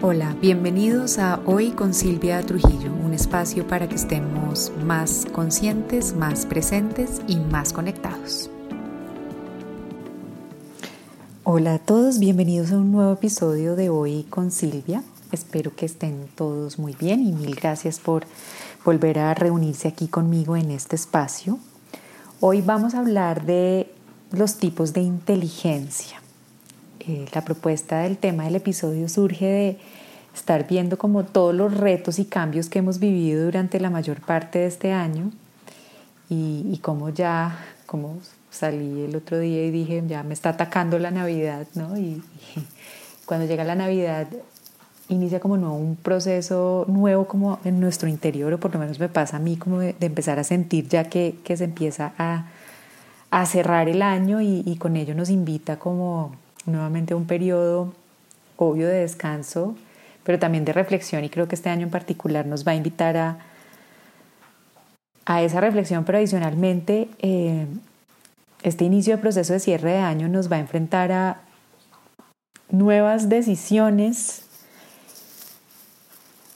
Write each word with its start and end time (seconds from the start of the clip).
Hola, 0.00 0.36
bienvenidos 0.40 1.18
a 1.18 1.40
Hoy 1.44 1.72
con 1.72 1.92
Silvia 1.92 2.40
Trujillo, 2.42 2.92
un 3.04 3.14
espacio 3.14 3.66
para 3.66 3.88
que 3.88 3.96
estemos 3.96 4.70
más 4.84 5.26
conscientes, 5.32 6.14
más 6.14 6.46
presentes 6.46 7.20
y 7.26 7.34
más 7.34 7.72
conectados. 7.72 8.48
Hola 11.42 11.74
a 11.74 11.78
todos, 11.80 12.20
bienvenidos 12.20 12.70
a 12.70 12.76
un 12.76 12.92
nuevo 12.92 13.12
episodio 13.12 13.74
de 13.74 13.90
Hoy 13.90 14.22
con 14.30 14.52
Silvia. 14.52 15.02
Espero 15.32 15.74
que 15.74 15.86
estén 15.86 16.28
todos 16.36 16.78
muy 16.78 16.94
bien 16.94 17.26
y 17.26 17.32
mil 17.32 17.56
gracias 17.56 17.98
por 17.98 18.24
volver 18.84 19.18
a 19.18 19.34
reunirse 19.34 19.88
aquí 19.88 20.06
conmigo 20.06 20.56
en 20.56 20.70
este 20.70 20.94
espacio. 20.94 21.58
Hoy 22.38 22.62
vamos 22.62 22.94
a 22.94 23.00
hablar 23.00 23.44
de 23.44 23.92
los 24.30 24.58
tipos 24.58 24.92
de 24.92 25.00
inteligencia. 25.00 26.20
La 27.34 27.42
propuesta 27.42 28.00
del 28.00 28.18
tema 28.18 28.44
del 28.44 28.56
episodio 28.56 29.08
surge 29.08 29.46
de 29.46 29.78
estar 30.34 30.66
viendo 30.68 30.98
como 30.98 31.24
todos 31.24 31.54
los 31.54 31.74
retos 31.74 32.18
y 32.18 32.24
cambios 32.24 32.68
que 32.68 32.80
hemos 32.80 32.98
vivido 32.98 33.44
durante 33.44 33.80
la 33.80 33.90
mayor 33.90 34.20
parte 34.20 34.58
de 34.60 34.66
este 34.66 34.92
año 34.92 35.30
y, 36.28 36.66
y 36.70 36.78
como 36.78 37.08
ya, 37.08 37.58
como 37.86 38.18
salí 38.50 39.02
el 39.02 39.16
otro 39.16 39.38
día 39.38 39.64
y 39.64 39.70
dije, 39.70 40.02
ya 40.06 40.22
me 40.22 40.34
está 40.34 40.50
atacando 40.50 40.98
la 40.98 41.10
Navidad, 41.10 41.66
¿no? 41.74 41.96
Y, 41.96 42.22
y 42.56 43.24
cuando 43.26 43.46
llega 43.46 43.64
la 43.64 43.74
Navidad 43.74 44.28
inicia 45.08 45.40
como 45.40 45.56
no 45.56 45.74
un 45.74 45.96
proceso 45.96 46.84
nuevo 46.88 47.26
como 47.26 47.58
en 47.64 47.80
nuestro 47.80 48.08
interior, 48.08 48.52
o 48.52 48.60
por 48.60 48.72
lo 48.74 48.78
menos 48.78 48.98
me 49.00 49.08
pasa 49.08 49.38
a 49.38 49.40
mí 49.40 49.56
como 49.56 49.78
de, 49.78 49.94
de 49.98 50.06
empezar 50.06 50.38
a 50.38 50.44
sentir 50.44 50.88
ya 50.88 51.04
que, 51.04 51.38
que 51.44 51.56
se 51.56 51.64
empieza 51.64 52.12
a, 52.18 52.48
a, 53.30 53.46
cerrar 53.46 53.88
el 53.88 54.02
año 54.02 54.42
y, 54.42 54.62
y 54.66 54.76
con 54.76 54.96
ello 54.96 55.14
nos 55.14 55.30
invita 55.30 55.78
como 55.78 56.32
nuevamente 56.68 57.14
un 57.14 57.26
periodo 57.26 57.92
obvio 58.56 58.88
de 58.88 59.00
descanso, 59.00 59.76
pero 60.24 60.38
también 60.38 60.64
de 60.64 60.72
reflexión 60.72 61.24
y 61.24 61.30
creo 61.30 61.48
que 61.48 61.54
este 61.54 61.70
año 61.70 61.84
en 61.84 61.90
particular 61.90 62.46
nos 62.46 62.66
va 62.66 62.72
a 62.72 62.74
invitar 62.74 63.16
a, 63.16 63.38
a 65.24 65.42
esa 65.42 65.60
reflexión, 65.60 66.04
pero 66.04 66.18
adicionalmente 66.18 67.08
eh, 67.20 67.66
este 68.62 68.84
inicio 68.84 69.16
de 69.16 69.22
proceso 69.22 69.52
de 69.52 69.60
cierre 69.60 69.92
de 69.92 69.98
año 69.98 70.28
nos 70.28 70.50
va 70.50 70.56
a 70.56 70.60
enfrentar 70.60 71.12
a 71.12 71.40
nuevas 72.70 73.28
decisiones 73.28 74.42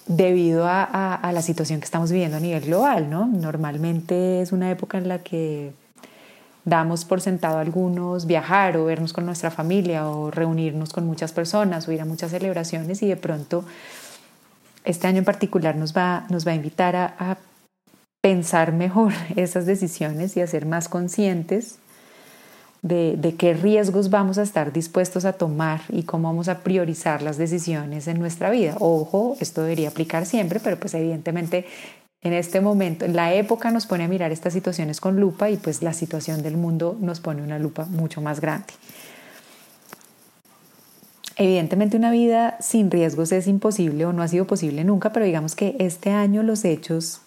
debido 0.06 0.66
a, 0.66 0.82
a, 0.82 1.14
a, 1.14 1.32
la 1.32 1.42
situación 1.42 1.78
que 1.80 1.84
estamos 1.84 2.10
viviendo 2.10 2.36
a 2.36 2.40
nivel 2.40 2.64
global, 2.64 3.08
¿no? 3.08 3.26
Normalmente 3.26 4.42
es 4.42 4.52
una 4.52 4.70
época 4.70 4.98
en 4.98 5.08
la 5.08 5.20
que 5.20 5.72
damos 6.64 7.04
por 7.04 7.20
sentado 7.20 7.58
algunos 7.58 8.26
viajar 8.26 8.76
o 8.76 8.84
vernos 8.84 9.12
con 9.12 9.26
nuestra 9.26 9.50
familia 9.50 10.08
o 10.08 10.30
reunirnos 10.30 10.92
con 10.92 11.06
muchas 11.06 11.32
personas 11.32 11.88
o 11.88 11.92
ir 11.92 12.00
a 12.00 12.04
muchas 12.04 12.30
celebraciones 12.30 13.02
y 13.02 13.08
de 13.08 13.16
pronto 13.16 13.64
este 14.84 15.06
año 15.06 15.18
en 15.18 15.24
particular 15.24 15.76
nos 15.76 15.96
va, 15.96 16.26
nos 16.28 16.46
va 16.46 16.52
a 16.52 16.54
invitar 16.54 16.96
a, 16.96 17.14
a 17.18 17.38
pensar 18.20 18.72
mejor 18.72 19.12
esas 19.36 19.66
decisiones 19.66 20.36
y 20.36 20.40
a 20.40 20.46
ser 20.46 20.66
más 20.66 20.88
conscientes 20.88 21.78
de, 22.82 23.16
de, 23.16 23.36
qué 23.36 23.54
riesgos 23.54 24.10
vamos 24.10 24.38
a 24.38 24.42
estar 24.42 24.72
dispuestos 24.72 25.24
a 25.24 25.34
tomar 25.34 25.82
y 25.88 26.02
cómo 26.02 26.26
vamos 26.28 26.48
a 26.48 26.58
priorizar 26.60 27.22
las 27.22 27.38
decisiones 27.38 28.08
en 28.08 28.18
nuestra 28.18 28.50
vida. 28.50 28.74
Ojo, 28.80 29.36
esto 29.38 29.62
debería 29.62 29.88
aplicar 29.88 30.26
siempre, 30.26 30.58
pero 30.58 30.76
pues 30.76 30.94
evidentemente 30.94 31.64
en 32.22 32.32
este 32.32 32.60
momento, 32.60 33.06
la 33.08 33.34
época 33.34 33.72
nos 33.72 33.86
pone 33.86 34.04
a 34.04 34.08
mirar 34.08 34.30
estas 34.30 34.52
situaciones 34.52 35.00
con 35.00 35.18
lupa 35.18 35.50
y 35.50 35.56
pues 35.56 35.82
la 35.82 35.92
situación 35.92 36.42
del 36.42 36.56
mundo 36.56 36.96
nos 37.00 37.18
pone 37.18 37.42
una 37.42 37.58
lupa 37.58 37.84
mucho 37.86 38.20
más 38.20 38.40
grande. 38.40 38.72
Evidentemente 41.36 41.96
una 41.96 42.12
vida 42.12 42.56
sin 42.60 42.90
riesgos 42.90 43.32
es 43.32 43.48
imposible 43.48 44.06
o 44.06 44.12
no 44.12 44.22
ha 44.22 44.28
sido 44.28 44.46
posible 44.46 44.84
nunca, 44.84 45.12
pero 45.12 45.26
digamos 45.26 45.56
que 45.56 45.74
este 45.80 46.10
año 46.10 46.44
los 46.44 46.64
hechos 46.64 47.22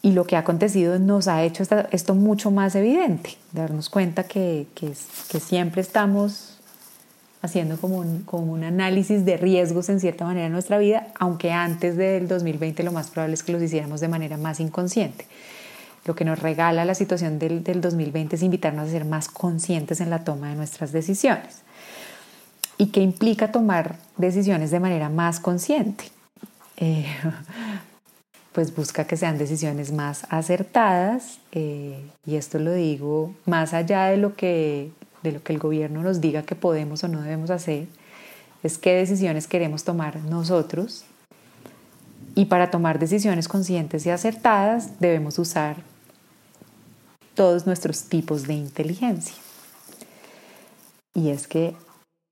y 0.00 0.12
lo 0.12 0.26
que 0.26 0.36
ha 0.36 0.40
acontecido 0.40 0.98
nos 0.98 1.28
ha 1.28 1.42
hecho 1.42 1.64
esto 1.90 2.14
mucho 2.14 2.50
más 2.50 2.74
evidente, 2.74 3.36
darnos 3.52 3.90
cuenta 3.90 4.24
que, 4.24 4.66
que 4.74 5.40
siempre 5.40 5.82
estamos 5.82 6.53
haciendo 7.44 7.76
como 7.76 7.98
un, 7.98 8.22
como 8.22 8.52
un 8.52 8.64
análisis 8.64 9.26
de 9.26 9.36
riesgos 9.36 9.90
en 9.90 10.00
cierta 10.00 10.24
manera 10.24 10.46
en 10.46 10.52
nuestra 10.52 10.78
vida, 10.78 11.08
aunque 11.20 11.52
antes 11.52 11.94
del 11.94 12.26
2020 12.26 12.82
lo 12.82 12.90
más 12.90 13.10
probable 13.10 13.34
es 13.34 13.42
que 13.42 13.52
los 13.52 13.62
hiciéramos 13.62 14.00
de 14.00 14.08
manera 14.08 14.38
más 14.38 14.60
inconsciente. 14.60 15.26
Lo 16.06 16.14
que 16.14 16.24
nos 16.24 16.38
regala 16.38 16.86
la 16.86 16.94
situación 16.94 17.38
del, 17.38 17.62
del 17.62 17.82
2020 17.82 18.36
es 18.36 18.42
invitarnos 18.42 18.88
a 18.88 18.90
ser 18.90 19.04
más 19.04 19.28
conscientes 19.28 20.00
en 20.00 20.08
la 20.08 20.24
toma 20.24 20.48
de 20.48 20.56
nuestras 20.56 20.90
decisiones. 20.90 21.60
¿Y 22.78 22.86
qué 22.86 23.00
implica 23.00 23.52
tomar 23.52 23.96
decisiones 24.16 24.70
de 24.70 24.80
manera 24.80 25.10
más 25.10 25.38
consciente? 25.38 26.04
Eh, 26.78 27.06
pues 28.52 28.74
busca 28.74 29.04
que 29.06 29.18
sean 29.18 29.36
decisiones 29.36 29.92
más 29.92 30.26
acertadas 30.30 31.40
eh, 31.52 32.00
y 32.24 32.36
esto 32.36 32.58
lo 32.58 32.72
digo 32.72 33.34
más 33.44 33.74
allá 33.74 34.06
de 34.06 34.16
lo 34.16 34.34
que 34.34 34.92
de 35.24 35.32
lo 35.32 35.42
que 35.42 35.52
el 35.52 35.58
gobierno 35.58 36.02
nos 36.02 36.20
diga 36.20 36.44
que 36.44 36.54
podemos 36.54 37.02
o 37.02 37.08
no 37.08 37.22
debemos 37.22 37.50
hacer, 37.50 37.88
es 38.62 38.78
qué 38.78 38.94
decisiones 38.94 39.48
queremos 39.48 39.82
tomar 39.82 40.20
nosotros. 40.20 41.04
Y 42.36 42.44
para 42.44 42.70
tomar 42.70 42.98
decisiones 42.98 43.48
conscientes 43.48 44.06
y 44.06 44.10
acertadas 44.10 45.00
debemos 45.00 45.38
usar 45.38 45.76
todos 47.34 47.66
nuestros 47.66 48.04
tipos 48.04 48.46
de 48.46 48.54
inteligencia. 48.54 49.34
Y 51.14 51.30
es 51.30 51.48
que 51.48 51.74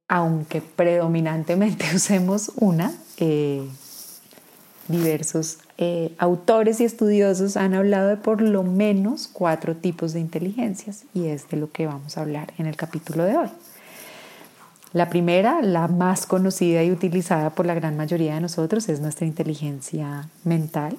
aunque 0.08 0.60
predominantemente 0.60 1.86
usemos 1.94 2.52
una, 2.56 2.92
eh, 3.16 3.66
diversos 4.88 5.58
eh, 5.78 6.14
autores 6.18 6.80
y 6.80 6.84
estudiosos 6.84 7.56
han 7.56 7.74
hablado 7.74 8.08
de 8.08 8.16
por 8.16 8.42
lo 8.42 8.62
menos 8.62 9.28
cuatro 9.28 9.76
tipos 9.76 10.12
de 10.12 10.20
inteligencias 10.20 11.04
y 11.14 11.26
es 11.26 11.48
de 11.48 11.56
lo 11.56 11.70
que 11.70 11.86
vamos 11.86 12.16
a 12.16 12.22
hablar 12.22 12.52
en 12.58 12.66
el 12.66 12.76
capítulo 12.76 13.24
de 13.24 13.36
hoy. 13.36 13.48
La 14.92 15.08
primera, 15.08 15.62
la 15.62 15.88
más 15.88 16.26
conocida 16.26 16.82
y 16.82 16.90
utilizada 16.90 17.50
por 17.50 17.64
la 17.64 17.74
gran 17.74 17.96
mayoría 17.96 18.34
de 18.34 18.42
nosotros, 18.42 18.88
es 18.90 19.00
nuestra 19.00 19.26
inteligencia 19.26 20.28
mental. 20.44 20.96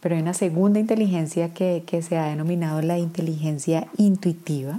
Pero 0.00 0.14
hay 0.14 0.22
una 0.22 0.34
segunda 0.34 0.78
inteligencia 0.78 1.52
que, 1.52 1.82
que 1.84 2.02
se 2.02 2.18
ha 2.18 2.26
denominado 2.26 2.82
la 2.82 2.98
inteligencia 2.98 3.88
intuitiva 3.96 4.78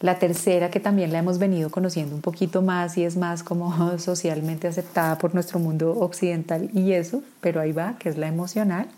la 0.00 0.18
tercera, 0.18 0.70
que 0.70 0.80
también 0.80 1.12
la 1.12 1.18
hemos 1.18 1.38
venido 1.38 1.70
conociendo 1.70 2.14
un 2.14 2.20
poquito 2.20 2.62
más 2.62 2.96
y 2.96 3.04
es 3.04 3.16
más 3.16 3.42
como 3.42 3.98
socialmente 3.98 4.68
aceptada 4.68 5.18
por 5.18 5.34
nuestro 5.34 5.58
mundo 5.58 5.92
occidental 5.98 6.70
y 6.72 6.92
eso, 6.92 7.22
pero 7.40 7.60
ahí 7.60 7.72
va, 7.72 7.96
que 7.98 8.08
es 8.08 8.16
la 8.16 8.28
emocional. 8.28 8.88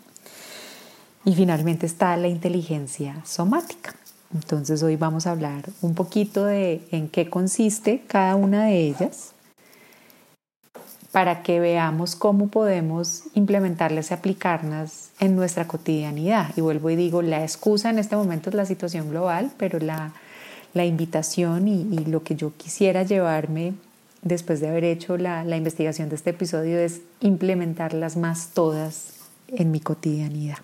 Y 1.23 1.35
finalmente 1.35 1.85
está 1.85 2.17
la 2.17 2.27
inteligencia 2.27 3.21
somática. 3.25 3.95
Entonces 4.33 4.81
hoy 4.81 4.95
vamos 4.95 5.27
a 5.27 5.31
hablar 5.31 5.65
un 5.81 5.93
poquito 5.93 6.45
de 6.45 6.87
en 6.91 7.09
qué 7.09 7.29
consiste 7.29 8.03
cada 8.07 8.35
una 8.35 8.65
de 8.65 8.79
ellas 8.79 9.33
para 11.11 11.43
que 11.43 11.59
veamos 11.59 12.15
cómo 12.15 12.47
podemos 12.47 13.23
implementarlas 13.33 14.11
y 14.11 14.13
aplicarlas 14.13 15.09
en 15.19 15.35
nuestra 15.35 15.67
cotidianidad. 15.67 16.51
Y 16.55 16.61
vuelvo 16.61 16.89
y 16.89 16.95
digo, 16.95 17.21
la 17.21 17.43
excusa 17.43 17.89
en 17.89 17.99
este 17.99 18.15
momento 18.15 18.49
es 18.49 18.55
la 18.55 18.65
situación 18.65 19.09
global, 19.09 19.51
pero 19.57 19.79
la, 19.79 20.13
la 20.73 20.85
invitación 20.85 21.67
y, 21.67 21.99
lo 22.05 22.23
que 22.23 22.35
yo 22.35 22.53
quisiera 22.55 23.03
llevarme 23.03 23.73
después 24.21 24.59
de 24.59 24.69
haber 24.69 24.83
hecho 24.83 25.17
la, 25.17 25.43
la 25.43 25.57
investigación 25.57 26.09
de 26.09 26.15
este 26.15 26.29
episodio 26.29 26.79
es 26.79 27.01
implementarlas 27.19 28.17
más 28.17 28.49
todas 28.53 29.13
en 29.47 29.71
mi 29.71 29.79
cotidianidad. 29.79 30.57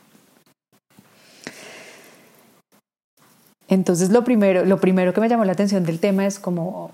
Entonces 3.67 4.11
lo 4.11 4.23
primero, 4.23 4.63
lo 4.63 4.79
primero 4.79 5.13
que 5.13 5.19
me 5.19 5.27
llamó 5.27 5.43
la 5.43 5.51
atención 5.51 5.83
del 5.83 5.99
tema 5.99 6.25
es 6.25 6.39
como, 6.39 6.91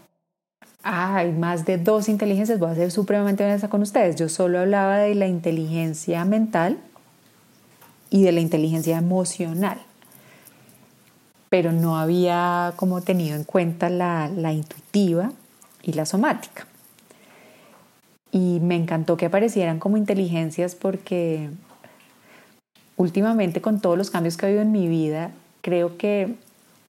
ah, 0.81 1.17
hay 1.17 1.31
más 1.31 1.65
de 1.65 1.77
dos 1.77 2.09
inteligencias, 2.09 2.57
voy 2.57 2.71
a 2.71 2.75
ser 2.75 2.91
supremamente 2.91 3.43
honesta 3.43 3.67
con 3.67 3.83
ustedes. 3.83 4.15
Yo 4.15 4.27
solo 4.27 4.59
hablaba 4.59 4.97
de 4.97 5.13
la 5.13 5.27
inteligencia 5.27 6.25
mental 6.25 6.79
y 8.09 8.23
de 8.23 8.31
la 8.31 8.39
inteligencia 8.39 8.97
emocional 8.97 9.79
pero 11.53 11.71
no 11.71 11.99
había 11.99 12.73
como 12.77 13.01
tenido 13.01 13.35
en 13.35 13.43
cuenta 13.43 13.87
la, 13.87 14.27
la 14.27 14.53
intuitiva 14.53 15.31
y 15.83 15.93
la 15.93 16.07
somática. 16.07 16.65
Y 18.31 18.59
me 18.59 18.75
encantó 18.75 19.17
que 19.17 19.27
aparecieran 19.27 19.77
como 19.77 19.97
inteligencias 19.97 20.73
porque 20.73 21.51
últimamente 22.97 23.61
con 23.61 23.81
todos 23.81 23.99
los 23.99 24.09
cambios 24.09 24.35
que 24.35 24.47
ha 24.47 24.49
habido 24.49 24.63
en 24.63 24.71
mi 24.71 24.87
vida, 24.87 25.29
creo 25.61 25.95
que 25.95 26.33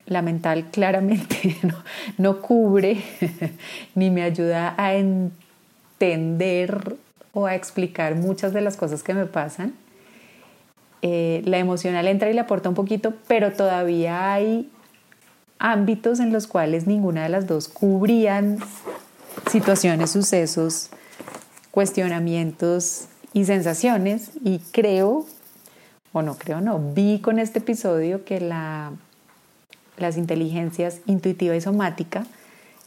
la 0.06 0.22
mental 0.22 0.70
claramente 0.70 1.58
no, 1.62 1.84
no 2.16 2.40
cubre 2.40 3.04
ni 3.94 4.08
me 4.08 4.22
ayuda 4.22 4.74
a 4.78 4.94
entender 4.94 6.96
o 7.34 7.44
a 7.44 7.54
explicar 7.54 8.14
muchas 8.14 8.54
de 8.54 8.62
las 8.62 8.78
cosas 8.78 9.02
que 9.02 9.12
me 9.12 9.26
pasan 9.26 9.74
eh, 11.06 11.42
la 11.44 11.58
emocional 11.58 12.08
entra 12.08 12.30
y 12.30 12.32
le 12.32 12.40
aporta 12.40 12.70
un 12.70 12.74
poquito, 12.74 13.12
pero 13.28 13.52
todavía 13.52 14.32
hay 14.32 14.70
ámbitos 15.58 16.18
en 16.18 16.32
los 16.32 16.46
cuales 16.46 16.86
ninguna 16.86 17.24
de 17.24 17.28
las 17.28 17.46
dos 17.46 17.68
cubrían 17.68 18.58
situaciones, 19.50 20.12
sucesos, 20.12 20.88
cuestionamientos 21.70 23.04
y 23.34 23.44
sensaciones 23.44 24.30
y 24.42 24.60
creo, 24.72 25.26
o 26.14 26.22
no 26.22 26.38
creo, 26.38 26.62
no, 26.62 26.78
vi 26.78 27.18
con 27.20 27.38
este 27.38 27.58
episodio 27.58 28.24
que 28.24 28.40
la, 28.40 28.92
las 29.98 30.16
inteligencias 30.16 31.00
intuitiva 31.04 31.54
y 31.54 31.60
somática 31.60 32.24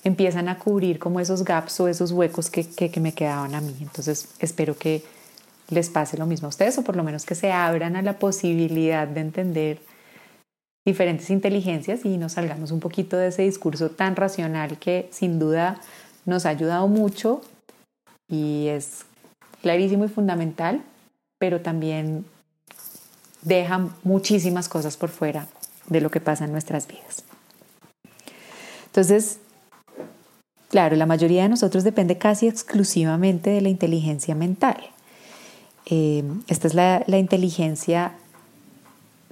empiezan 0.04 0.50
a 0.50 0.58
cubrir 0.58 0.98
como 0.98 1.20
esos 1.20 1.44
gaps 1.44 1.80
o 1.82 1.88
esos 1.88 2.12
huecos 2.14 2.50
que, 2.50 2.92
me 3.00 3.14
quedaban 3.14 3.54
a 3.54 3.62
mí. 3.62 3.76
Entonces 3.80 4.30
espero 4.40 4.76
que 4.76 5.04
les 5.70 5.90
pase 5.90 6.18
lo 6.18 6.26
mismo 6.26 6.48
a 6.48 6.50
ustedes 6.50 6.78
o 6.78 6.84
por 6.84 6.96
lo 6.96 7.04
menos 7.04 7.26
que 7.26 7.36
se 7.36 7.52
abran 7.52 7.96
a 7.96 8.02
la 8.02 8.20
posibilidad 8.20 9.08
de 9.08 9.22
entender 9.22 9.80
diferentes 10.86 11.30
inteligencias 11.30 12.06
y 12.06 12.18
nos 12.18 12.34
salgamos 12.34 12.72
un 12.72 12.80
poquito 12.80 13.18
de 13.18 13.28
ese 13.28 13.42
discurso 13.42 13.90
tan 13.92 14.16
racional 14.16 14.80
que 14.80 15.10
sin 15.12 15.38
duda 15.38 15.82
nos 16.26 16.46
ha 16.46 16.50
ayudado 16.50 16.88
mucho 16.88 17.42
y 18.30 18.68
es 18.68 19.06
clarísimo 19.62 20.06
y 20.06 20.08
fundamental, 20.10 20.82
pero 21.40 21.62
también 21.62 22.26
deja 23.42 23.90
muchísimas 24.04 24.70
cosas 24.70 24.96
por 24.96 25.10
fuera 25.10 25.48
de 25.88 26.02
lo 26.02 26.10
que 26.10 26.22
pasa 26.22 26.46
en 26.46 26.52
nuestras 26.52 26.88
vidas. 26.88 27.24
Entonces, 28.86 29.40
claro, 30.70 30.96
la 30.96 31.06
mayoría 31.06 31.44
de 31.44 31.50
nosotros 31.50 31.84
depende 31.84 32.18
casi 32.18 32.48
exclusivamente 32.48 33.50
de 33.50 33.62
la 33.62 33.70
inteligencia 33.70 34.36
mental. 34.36 34.78
Eh, 35.90 36.24
esta 36.48 36.68
es 36.68 36.74
la, 36.74 37.18
inteligencia 37.18 38.12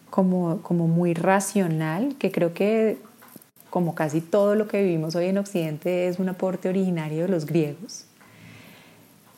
como, 0.09 0.61
como 0.61 0.87
muy 0.87 1.13
racional, 1.13 2.15
que 2.17 2.31
creo 2.31 2.53
que 2.53 2.97
como 3.69 3.93
casi 3.93 4.21
todo 4.21 4.55
lo 4.55 4.69
que 4.69 4.81
vivimos 4.81 5.15
hoy 5.15 5.25
en 5.25 5.37
Occidente 5.37 6.07
es 6.07 6.17
un 6.17 6.29
aporte 6.29 6.69
originario 6.69 7.23
de 7.23 7.27
los 7.27 7.45
griegos. 7.45 8.05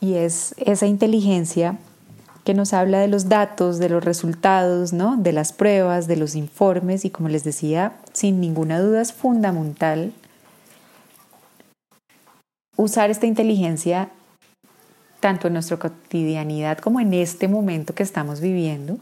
Y 0.00 0.14
es 0.14 0.54
esa 0.58 0.86
inteligencia 0.86 1.76
que 2.44 2.54
nos 2.54 2.72
habla 2.72 3.00
de 3.00 3.08
los 3.08 3.28
datos, 3.28 3.80
de 3.80 3.88
los 3.88 4.04
resultados, 4.04 4.92
¿no? 4.92 5.16
de 5.16 5.32
las 5.32 5.52
pruebas, 5.52 6.06
de 6.06 6.16
los 6.16 6.36
informes 6.36 7.04
y 7.04 7.10
como 7.10 7.28
les 7.28 7.42
decía, 7.42 7.94
sin 8.12 8.40
ninguna 8.40 8.78
duda 8.78 9.02
es 9.02 9.12
fundamental 9.12 10.12
usar 12.76 13.10
esta 13.10 13.26
inteligencia 13.26 14.08
tanto 15.20 15.48
en 15.48 15.54
nuestra 15.54 15.76
cotidianidad 15.78 16.78
como 16.78 17.00
en 17.00 17.14
este 17.14 17.48
momento 17.48 17.94
que 17.94 18.02
estamos 18.02 18.40
viviendo 18.40 18.98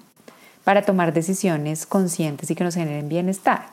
para 0.64 0.82
tomar 0.82 1.12
decisiones 1.12 1.86
conscientes 1.86 2.50
y 2.50 2.54
que 2.54 2.64
nos 2.64 2.74
generen 2.74 3.08
bienestar. 3.08 3.66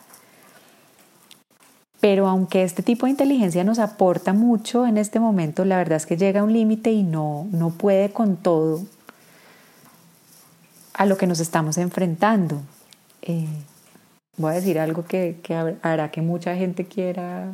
Pero 1.99 2.27
aunque 2.27 2.63
este 2.63 2.83
tipo 2.83 3.05
de 3.05 3.11
inteligencia 3.11 3.63
nos 3.63 3.79
aporta 3.79 4.33
mucho 4.33 4.85
en 4.85 4.97
este 4.97 5.19
momento, 5.19 5.63
la 5.63 5.77
verdad 5.77 5.95
es 5.95 6.05
que 6.05 6.17
llega 6.17 6.41
a 6.41 6.43
un 6.43 6.51
límite 6.51 6.91
y 6.91 7.01
no, 7.01 7.47
no 7.51 7.69
puede 7.69 8.09
con 8.09 8.35
todo 8.35 8.81
a 10.93 11.05
lo 11.05 11.17
que 11.17 11.27
nos 11.27 11.39
estamos 11.39 11.77
enfrentando. 11.77 12.61
Eh, 13.21 13.47
voy 14.37 14.51
a 14.51 14.55
decir 14.55 14.79
algo 14.79 15.05
que, 15.05 15.39
que 15.41 15.55
hará 15.81 16.11
que 16.11 16.21
mucha 16.21 16.55
gente 16.55 16.85
quiera 16.85 17.53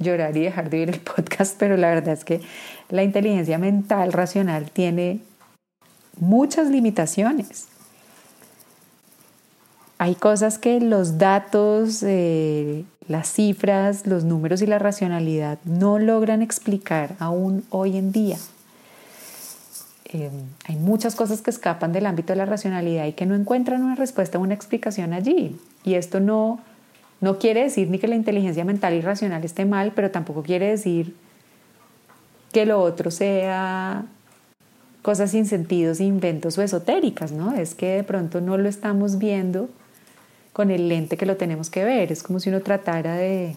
llorar 0.00 0.36
y 0.36 0.42
dejar 0.42 0.70
de 0.70 0.80
oír 0.80 0.88
el 0.90 1.00
podcast, 1.14 1.56
pero 1.58 1.76
la 1.76 1.90
verdad 1.90 2.14
es 2.14 2.24
que 2.24 2.40
la 2.88 3.04
inteligencia 3.04 3.58
mental 3.58 4.12
racional 4.12 4.70
tiene 4.70 5.20
muchas 6.18 6.68
limitaciones 6.68 7.68
hay 10.00 10.14
cosas 10.14 10.56
que 10.56 10.80
los 10.80 11.18
datos, 11.18 12.02
eh, 12.02 12.86
las 13.06 13.30
cifras, 13.30 14.06
los 14.06 14.24
números 14.24 14.62
y 14.62 14.66
la 14.66 14.78
racionalidad 14.78 15.58
no 15.66 15.98
logran 15.98 16.40
explicar 16.40 17.16
aún 17.18 17.64
hoy 17.68 17.98
en 17.98 18.10
día. 18.10 18.38
Em, 20.06 20.32
hay 20.66 20.76
muchas 20.76 21.14
cosas 21.14 21.42
que 21.42 21.50
escapan 21.50 21.92
del 21.92 22.06
ámbito 22.06 22.32
de 22.32 22.38
la 22.38 22.46
racionalidad 22.46 23.04
y 23.04 23.12
que 23.12 23.26
no 23.26 23.34
encuentran 23.34 23.82
una 23.82 23.94
respuesta 23.94 24.38
una 24.38 24.54
explicación 24.54 25.12
allí. 25.12 25.60
Y 25.84 25.92
esto 25.92 26.18
no, 26.18 26.60
no 27.20 27.38
quiere 27.38 27.64
decir 27.64 27.88
ni 27.90 27.98
que 27.98 28.08
la 28.08 28.14
inteligencia 28.14 28.64
mental 28.64 28.94
y 28.94 29.00
racional 29.00 29.44
esté 29.44 29.64
mal, 29.64 29.92
pero 29.94 30.10
tampoco 30.10 30.42
quiere 30.42 30.68
decir 30.68 31.14
que 32.52 32.66
lo 32.66 32.80
otro 32.80 33.10
sea 33.10 34.06
cosas 35.02 35.30
sin 35.30 35.46
sentidos, 35.46 36.00
inventos 36.00 36.58
o 36.58 36.62
esotéricas, 36.62 37.32
¿no? 37.32 37.54
Es 37.54 37.74
que 37.74 37.96
de 37.96 38.04
pronto 38.04 38.40
no 38.40 38.58
lo 38.58 38.68
estamos 38.68 39.18
viendo 39.18 39.68
con 40.52 40.70
el 40.70 40.88
lente 40.88 41.16
que 41.16 41.26
lo 41.26 41.36
tenemos 41.36 41.70
que 41.70 41.84
ver. 41.84 42.12
Es 42.12 42.22
como 42.22 42.40
si 42.40 42.48
uno 42.50 42.60
tratara 42.60 43.14
de... 43.14 43.56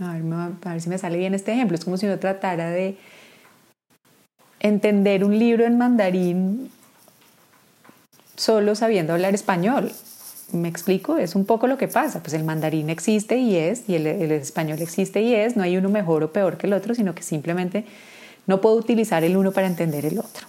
A 0.00 0.14
ver, 0.14 0.80
si 0.80 0.88
me 0.88 0.98
sale 0.98 1.18
bien 1.18 1.34
este 1.34 1.52
ejemplo. 1.52 1.76
Es 1.76 1.84
como 1.84 1.96
si 1.96 2.06
uno 2.06 2.18
tratara 2.18 2.70
de 2.70 2.96
entender 4.58 5.24
un 5.24 5.38
libro 5.38 5.64
en 5.64 5.78
mandarín 5.78 6.70
solo 8.34 8.74
sabiendo 8.74 9.12
hablar 9.12 9.34
español. 9.34 9.92
¿Me 10.52 10.68
explico? 10.68 11.16
Es 11.16 11.34
un 11.34 11.46
poco 11.46 11.66
lo 11.66 11.78
que 11.78 11.88
pasa. 11.88 12.20
Pues 12.20 12.34
el 12.34 12.44
mandarín 12.44 12.90
existe 12.90 13.38
y 13.38 13.56
es, 13.56 13.88
y 13.88 13.94
el, 13.94 14.06
español 14.06 14.80
existe 14.80 15.22
y 15.22 15.34
es. 15.34 15.56
No 15.56 15.62
hay 15.62 15.76
uno 15.76 15.88
mejor 15.88 16.22
o 16.22 16.32
peor 16.32 16.58
que 16.58 16.66
el 16.66 16.74
otro, 16.74 16.94
sino 16.94 17.14
que 17.14 17.22
simplemente 17.22 17.86
no 18.46 18.60
puedo 18.60 18.76
utilizar 18.76 19.24
el 19.24 19.36
uno 19.36 19.52
para 19.52 19.66
entender 19.66 20.04
el 20.04 20.18
otro. 20.18 20.46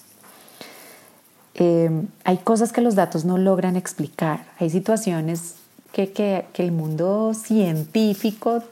Eh, 1.55 1.89
hay 2.25 2.37
cosas 2.37 2.73
que 2.73 2.81
los 2.81 2.95
datos 2.95 3.25
no 3.25 3.37
logran 3.37 3.75
explicar, 3.75 4.45
hay 4.57 4.71
situaciones 4.71 5.53
que, 5.91 6.11
que, 6.11 6.45
que, 6.51 6.63
el 6.63 6.71
mundo 6.71 7.35
científico 7.35 8.63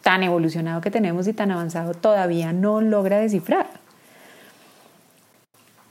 tan 0.00 0.22
evolucionado 0.22 0.80
que 0.80 0.90
tenemos 0.90 1.28
y 1.28 1.34
tan 1.34 1.50
avanzado 1.50 1.92
todavía 1.92 2.54
no 2.54 2.80
logra 2.80 3.18
descifrar. 3.18 3.68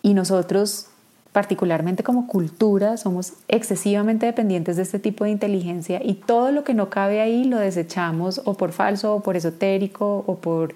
Y 0.02 0.16
nosotros, 0.16 0.88
particularmente 1.34 2.04
como 2.04 2.28
cultura, 2.28 2.96
somos 2.96 3.34
excesivamente 3.48 4.26
dependientes 4.28 4.78
de 4.78 4.84
este 4.84 5.00
tipo 5.00 5.26
de 5.26 5.32
inteligencia 5.32 6.00
y 6.02 6.14
todo 6.14 6.52
lo 6.52 6.64
que 6.64 6.74
no 6.74 6.90
cabe 6.90 7.20
ahí 7.22 7.44
lo 7.44 7.58
desechamos 7.58 8.42
o 8.46 8.54
por 8.54 8.72
falso 8.72 9.16
o 9.16 9.20
por 9.22 9.36
esotérico 9.36 10.24
o 10.28 10.38
por 10.38 10.76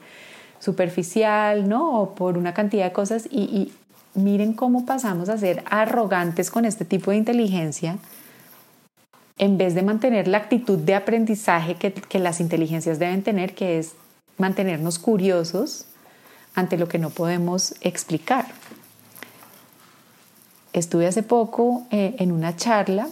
superficial, 0.60 1.70
¿no? 1.70 2.02
O 2.02 2.16
por 2.16 2.38
una 2.38 2.54
cantidad 2.54 2.86
de 2.86 2.92
cosas 2.92 3.28
y, 3.32 3.42
y 3.44 3.74
miren 4.20 4.54
cómo 4.54 4.86
pasamos 4.86 5.30
a 5.30 5.38
ser 5.38 5.64
arrogantes 5.70 6.50
con 6.50 6.66
este 6.66 6.84
tipo 6.84 7.12
de 7.12 7.18
inteligencia 7.18 7.98
en 9.38 9.60
vez 9.60 9.76
de 9.76 9.84
mantener 9.84 10.28
la 10.28 10.40
actitud 10.40 10.80
de 10.80 10.96
aprendizaje 10.96 11.76
que, 11.76 11.94
que, 11.94 12.18
las 12.18 12.40
inteligencias 12.40 12.98
deben 12.98 13.22
tener, 13.22 13.54
que 13.54 13.78
es 13.78 13.94
mantenernos 14.40 14.98
curiosos 14.98 15.86
ante 16.56 16.78
lo 16.78 16.88
que 16.88 16.98
no 16.98 17.12
podemos 17.12 17.76
explicar. 17.82 18.48
Estuve 20.78 21.08
hace 21.08 21.24
poco 21.24 21.88
eh, 21.90 22.16
en 22.20 22.32
una 22.32 22.56
charla 22.56 23.08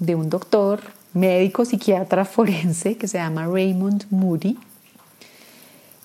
de 0.00 0.16
un 0.16 0.28
doctor 0.28 0.80
médico 1.12 1.64
psiquiatra 1.64 2.24
forense 2.24 2.96
que 2.96 3.06
se 3.06 3.18
llama 3.18 3.46
Raymond 3.46 4.06
Moody, 4.10 4.58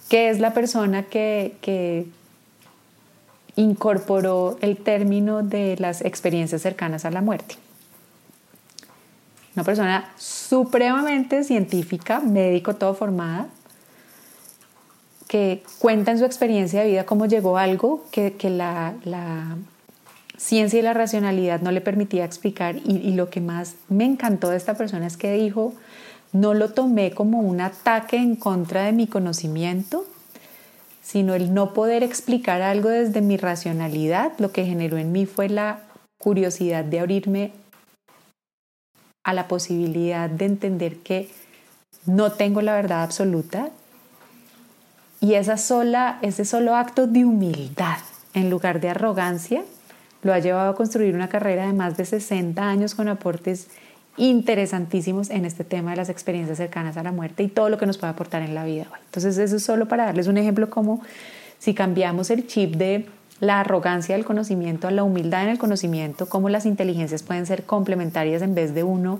que 0.07 0.29
es 0.29 0.39
la 0.39 0.53
persona 0.53 1.01
que, 1.01 1.55
que 1.61 2.05
incorporó 3.55 4.59
el 4.61 4.77
término 4.77 5.41
de 5.41 5.77
las 5.79 6.01
experiencias 6.01 6.61
cercanas 6.61 7.05
a 7.05 7.09
la 7.09 7.21
muerte. 7.21 7.55
Una 9.55 9.63
persona 9.63 10.13
supremamente 10.15 11.43
científica, 11.43 12.19
médico, 12.19 12.75
todo 12.75 12.93
formada, 12.93 13.47
que 15.27 15.63
cuenta 15.79 16.11
en 16.11 16.19
su 16.19 16.25
experiencia 16.25 16.81
de 16.81 16.89
vida 16.89 17.05
cómo 17.07 17.25
llegó 17.25 17.57
algo 17.57 18.05
que, 18.11 18.35
la, 18.51 18.93
ciencia 20.37 20.79
y 20.79 20.81
la 20.81 20.93
racionalidad 20.93 21.61
no 21.61 21.71
le 21.71 21.81
permitía 21.81 22.25
explicar. 22.25 22.77
Y, 22.77 22.97
y 22.97 23.13
lo 23.13 23.29
que 23.29 23.41
más 23.41 23.75
me 23.89 24.05
encantó 24.05 24.49
de 24.49 24.57
esta 24.57 24.75
persona 24.75 25.07
es 25.07 25.17
que 25.17 25.33
dijo, 25.33 25.73
no 26.31 26.53
lo 26.53 26.69
tomé 26.69 27.11
como 27.11 27.39
un 27.39 27.61
ataque 27.61 28.17
en 28.17 28.35
contra 28.35 28.83
de 28.83 28.91
mi 28.91 29.07
conocimiento, 29.07 30.05
sino 31.01 31.35
el 31.35 31.53
no 31.53 31.73
poder 31.73 32.01
explicar 32.01 32.61
algo 32.61 32.89
desde 32.89 33.21
mi 33.21 33.37
racionalidad, 33.37 34.31
lo 34.39 34.51
que 34.51 34.65
generó 34.65 34.97
en 34.97 35.11
mí 35.11 35.25
fue 35.25 35.49
la 35.49 35.81
curiosidad 36.17 36.85
de 36.85 36.99
abrirme 36.99 37.51
a 39.23 39.33
la 39.33 39.47
posibilidad 39.47 40.29
de 40.29 40.45
entender 40.45 40.97
que 40.97 41.29
no 42.05 42.31
tengo 42.31 42.61
la 42.61 42.73
verdad 42.75 43.03
absoluta 43.03 43.69
y 45.21 45.35
esa 45.35 45.57
sola, 45.57 46.19
ese 46.21 46.45
solo 46.45 46.75
acto 46.75 47.07
de 47.07 47.23
humildad 47.25 47.97
en 48.33 48.49
lugar 48.49 48.81
de 48.81 48.89
arrogancia 48.89 49.63
lo 50.23 50.33
ha 50.33 50.39
llevado 50.39 50.71
a 50.71 50.75
construir 50.75 51.13
una 51.13 51.29
carrera 51.29 51.67
de 51.67 51.73
más 51.73 51.97
de 51.97 52.05
60 52.05 52.61
años 52.67 52.95
con 52.95 53.07
aportes 53.07 53.67
interesantísimos 54.17 55.29
en 55.29 55.45
este 55.45 55.63
tema 55.63 55.91
de 55.91 55.97
las 55.97 56.09
experiencias 56.09 56.57
cercanas 56.57 56.97
a 56.97 57.03
la 57.03 57.11
muerte 57.11 57.43
y 57.43 57.47
todo 57.47 57.69
lo 57.69 57.77
que 57.77 57.85
nos 57.85 57.97
puede 57.97 58.11
aportar 58.11 58.41
en 58.41 58.55
la 58.55 58.63
vida. 58.63 58.87
Entonces 59.05 59.37
eso 59.37 59.55
es 59.55 59.63
solo 59.63 59.87
para 59.87 60.05
darles 60.05 60.27
un 60.27 60.37
ejemplo 60.37 60.69
como 60.69 61.01
si 61.59 61.73
cambiamos 61.73 62.29
el 62.29 62.47
chip 62.47 62.75
de 62.75 63.07
la 63.39 63.59
arrogancia 63.59 64.15
del 64.15 64.25
conocimiento 64.25 64.87
a 64.87 64.91
la 64.91 65.03
humildad 65.03 65.43
en 65.43 65.49
el 65.49 65.57
conocimiento, 65.57 66.27
cómo 66.27 66.49
las 66.49 66.65
inteligencias 66.65 67.23
pueden 67.23 67.45
ser 67.45 67.63
complementarias 67.63 68.41
en 68.41 68.55
vez 68.55 68.73
de 68.73 68.83
uno 68.83 69.19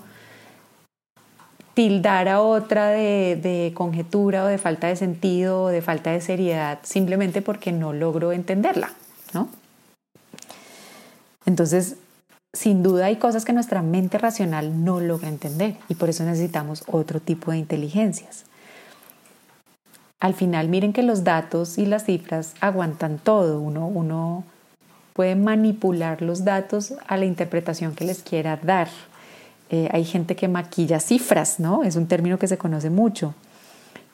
tildar 1.74 2.30
a 2.30 2.40
otra 2.40 2.90
de, 2.90 3.36
de, 3.42 3.72
conjetura 3.74 4.44
o 4.44 4.48
de 4.48 4.60
falta 4.60 4.88
de 4.88 4.96
sentido 4.96 5.64
o 5.64 5.68
de 5.70 5.82
falta 5.82 6.12
de 6.12 6.22
seriedad 6.22 6.80
simplemente 6.84 7.42
porque 7.42 7.72
no 7.72 7.94
logro 7.94 8.32
entenderla, 8.32 8.92
¿no? 9.34 9.50
Entonces, 11.46 11.96
sin 12.54 12.84
duda 12.84 13.08
hay 13.08 13.16
cosas 13.16 13.46
que 13.46 13.54
nuestra 13.54 13.82
mente 13.82 14.18
racional 14.18 14.84
no 14.84 15.00
logra 15.00 15.28
entender 15.28 15.76
y 15.90 15.96
por 15.96 16.10
eso 16.10 16.24
necesitamos 16.24 16.84
otro 16.88 17.20
tipo 17.20 17.52
de 17.52 17.58
inteligencias. 17.58 18.46
Al 20.20 20.36
final, 20.36 20.70
miren 20.70 20.94
que 20.94 21.04
los 21.04 21.24
datos 21.24 21.78
y 21.78 21.86
las 21.86 22.06
cifras 22.06 22.54
aguantan 22.62 23.18
todo. 23.18 23.60
Uno, 23.60 23.88
uno 23.88 24.46
puede 25.14 25.36
manipular 25.36 26.22
los 26.22 26.46
datos 26.46 26.94
a 27.08 27.18
la 27.18 27.26
interpretación 27.26 27.94
que 27.94 28.06
les 28.06 28.24
quiera 28.24 28.56
dar. 28.56 28.88
Eh, 29.70 29.90
hay 29.92 30.06
gente 30.06 30.36
que 30.36 30.48
maquilla 30.48 31.00
cifras, 31.00 31.60
¿no? 31.60 31.84
Es 31.84 31.96
un 31.98 32.08
término 32.08 32.40
que 32.40 32.48
se 32.48 32.58
conoce 32.58 32.90
mucho. 32.90 33.34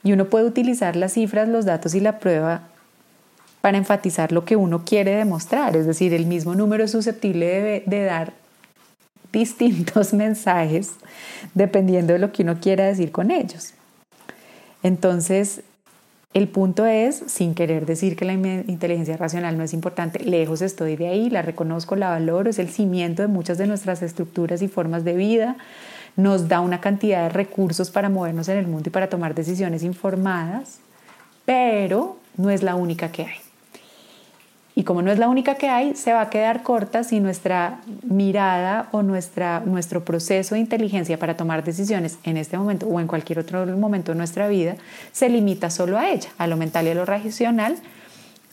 Y 0.04 0.14
uno 0.14 0.26
puede 0.26 0.46
utilizar 0.46 0.96
las 0.96 1.14
cifras, 1.14 1.48
los 1.48 1.66
datos 1.66 1.94
y 1.94 2.00
la 2.00 2.18
prueba 2.20 2.64
para 3.62 3.78
enfatizar 3.78 4.32
lo 4.32 4.46
que 4.46 4.56
uno 4.56 4.84
quiere 4.86 5.16
demostrar. 5.16 5.76
Es 5.76 5.86
decir, 5.86 6.14
el 6.14 6.26
mismo 6.26 6.56
número 6.56 6.84
es 6.84 6.92
susceptible 6.92 7.84
de, 7.86 8.04
dar 8.04 8.34
distintos 9.32 10.14
mensajes 10.14 10.94
dependiendo 11.54 12.14
de 12.14 12.20
lo 12.20 12.32
que 12.32 12.44
uno 12.44 12.60
quiera 12.60 12.86
decir 12.86 13.12
con 13.12 13.32
ellos. 13.32 13.74
Entonces, 14.82 15.62
el 16.34 16.48
punto 16.48 16.86
es, 16.86 17.24
sin 17.28 17.54
querer 17.54 17.86
decir 17.86 18.16
que 18.16 18.24
la 18.24 18.34
inteligencia 18.34 19.18
racional 19.18 19.58
no 19.58 19.64
es 19.64 19.74
importante, 19.74 20.20
lejos 20.20 20.62
estoy 20.62 20.96
de 20.96 21.08
ahí, 21.08 21.30
la 21.30 21.42
reconozco, 21.42 21.96
la 21.96 22.10
valoro, 22.10 22.50
es 22.50 22.60
el 22.60 22.70
cimiento 22.70 23.24
de 23.24 23.28
muchas 23.28 23.58
de 23.58 23.68
nuestras 23.68 24.02
estructuras 24.04 24.62
y 24.62 24.68
formas 24.68 25.04
de 25.04 25.16
vida, 25.16 25.58
nos 26.16 26.48
da 26.48 26.60
una 26.62 26.82
cantidad 26.82 27.24
de 27.24 27.30
recursos 27.30 27.90
para 27.90 28.10
movernos 28.10 28.48
en 28.48 28.58
el 28.58 28.68
mundo 28.68 28.90
y 28.90 28.92
para 28.92 29.10
tomar 29.10 29.34
decisiones 29.34 29.84
informadas, 29.84 30.80
pero 31.46 32.18
no 32.38 32.52
es 32.52 32.62
la 32.62 32.76
única 32.76 33.12
que 33.12 33.24
hay. 33.24 33.49
Y 34.80 34.86
como 34.86 35.02
no 35.02 35.12
es 35.12 35.20
la 35.20 35.28
única 35.28 35.56
que 35.56 35.68
hay, 35.68 35.94
se 35.94 36.14
va 36.14 36.22
a 36.22 36.30
quedar 36.30 36.64
corta 36.64 37.04
si 37.04 37.20
nuestra 37.20 37.82
mirada 38.02 38.88
o 38.94 39.04
nuestra, 39.04 39.60
nuestro 39.60 40.06
proceso 40.06 40.56
de 40.56 40.62
inteligencia 40.62 41.20
para 41.20 41.36
tomar 41.36 41.66
decisiones 41.66 42.18
en 42.24 42.38
este 42.38 42.58
momento 42.58 42.88
o 42.88 43.02
en 43.02 43.08
cualquier 43.08 43.40
otro 43.40 43.66
momento 43.76 44.14
de 44.14 44.18
nuestra 44.18 44.48
vida 44.48 44.78
se 45.12 45.28
limita 45.28 45.70
solo 45.70 45.98
a 45.98 46.10
ella, 46.10 46.30
a 46.38 46.48
lo 46.48 46.56
mental 46.56 46.88
y 46.88 46.92
a 46.92 46.96
lo 46.96 47.04
racional. 47.06 47.76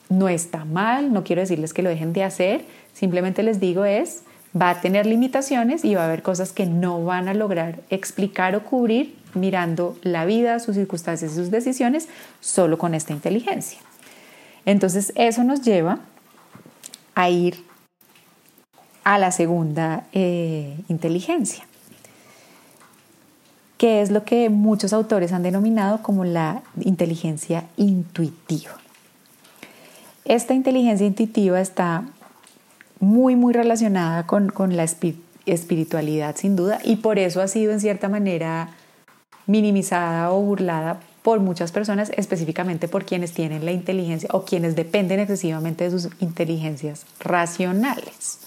No 0.09 0.29
está 0.29 0.65
mal, 0.65 1.13
no 1.13 1.23
quiero 1.23 1.43
decirles 1.43 1.73
que 1.73 1.83
lo 1.83 1.91
dejen 1.91 2.13
de 2.13 2.25
hacer, 2.25 2.65
simplemente 2.93 3.45
les 3.45 3.61
digo 3.61 3.85
es, 3.85 4.23
va 4.61 4.71
a 4.71 4.81
tener 4.81 5.07
limitaciones 5.07 5.85
y 5.85 5.95
va 5.95 6.03
a 6.03 6.07
haber 6.07 6.23
cosas 6.23 6.51
que 6.51 6.67
no 6.67 7.05
van 7.05 7.29
a 7.29 7.35
lograr 7.35 7.79
explicar 7.89 8.57
o 8.57 8.65
cubrir 8.65 9.15
mirando 9.35 9.97
la 10.03 10.25
vida, 10.25 10.59
sus 10.59 10.75
circunstancias 10.75 11.31
y 11.31 11.35
sus 11.37 11.53
decisiones 11.53 12.09
solo 12.41 12.79
con 12.79 12.97
esta 12.97 13.13
inteligencia. 13.13 13.79
Entonces 14.65 15.13
eso 15.15 15.45
nos 15.45 15.63
lleva 15.63 16.01
a 17.17 17.31
ir 17.31 17.65
a 19.03 19.19
la 19.19 19.33
segunda 19.33 20.05
eh, 20.13 20.79
inteligencia, 20.89 21.65
que 23.79 24.03
es 24.03 24.11
lo 24.11 24.25
que 24.25 24.51
muchos 24.51 24.93
autores 24.93 25.33
han 25.33 25.43
denominado 25.43 26.03
como 26.03 26.25
la 26.25 26.63
inteligencia 26.79 27.65
intuitiva. 27.77 28.77
Esta 30.25 30.55
inteligencia 30.55 31.07
intuitiva 31.07 31.61
está 31.61 32.05
muy, 33.01 33.35
muy 33.35 33.55
relacionada 33.55 34.27
con, 34.27 34.51
con 34.51 34.77
la 34.77 34.85
espiritualidad, 34.85 36.37
sin 36.37 36.55
duda, 36.55 36.81
y 36.85 36.97
por 36.97 37.19
eso 37.19 37.41
ha 37.41 37.49
sido 37.49 37.73
en 37.73 37.81
cierta 37.81 38.09
manera 38.09 38.71
minimizada 39.47 40.33
o 40.33 40.43
burlada 40.43 41.01
por 41.27 41.41
muchas 41.41 41.73
personas, 41.73 42.13
específicamente 42.17 42.87
por 42.87 43.05
quienes 43.05 43.33
tienen 43.33 43.65
la 43.65 43.73
inteligencia 43.73 44.29
o 44.33 44.45
quienes 44.45 44.77
dependen 44.77 45.19
excesivamente 45.19 45.83
de 45.83 45.91
sus 45.91 46.09
inteligencias 46.21 47.05
racionales. 47.19 48.39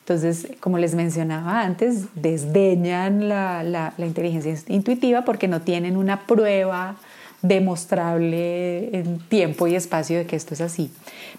Entonces, 0.00 0.48
como 0.58 0.78
les 0.78 0.96
mencionaba 0.96 1.60
antes, 1.60 2.06
desdeñan 2.16 3.28
la, 3.28 3.62
la, 3.62 3.94
inteligencia 4.04 4.52
intuitiva 4.66 5.22
porque 5.22 5.46
no 5.46 5.60
tienen 5.60 5.96
una 5.96 6.26
prueba 6.26 6.96
demostrable 7.40 8.98
en 8.98 9.20
tiempo 9.20 9.68
y 9.68 9.76
espacio 9.76 10.18
de 10.18 10.26
que 10.26 10.34
esto 10.34 10.54
es 10.54 10.60
así. 10.60 10.90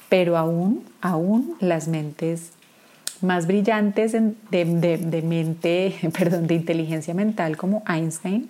Pero 0.07 0.37
aún, 0.37 0.85
aún 1.01 1.57
las 1.59 1.89
mentes 1.89 2.51
más 3.19 3.47
brillantes 3.47 4.13
de, 4.13 4.33
de, 4.49 4.97
de 4.97 5.21
mente, 5.23 5.93
perdón, 6.17 6.47
de 6.47 6.55
inteligencia 6.55 7.13
mental 7.13 7.57
como 7.57 7.83
Einstein, 7.85 8.47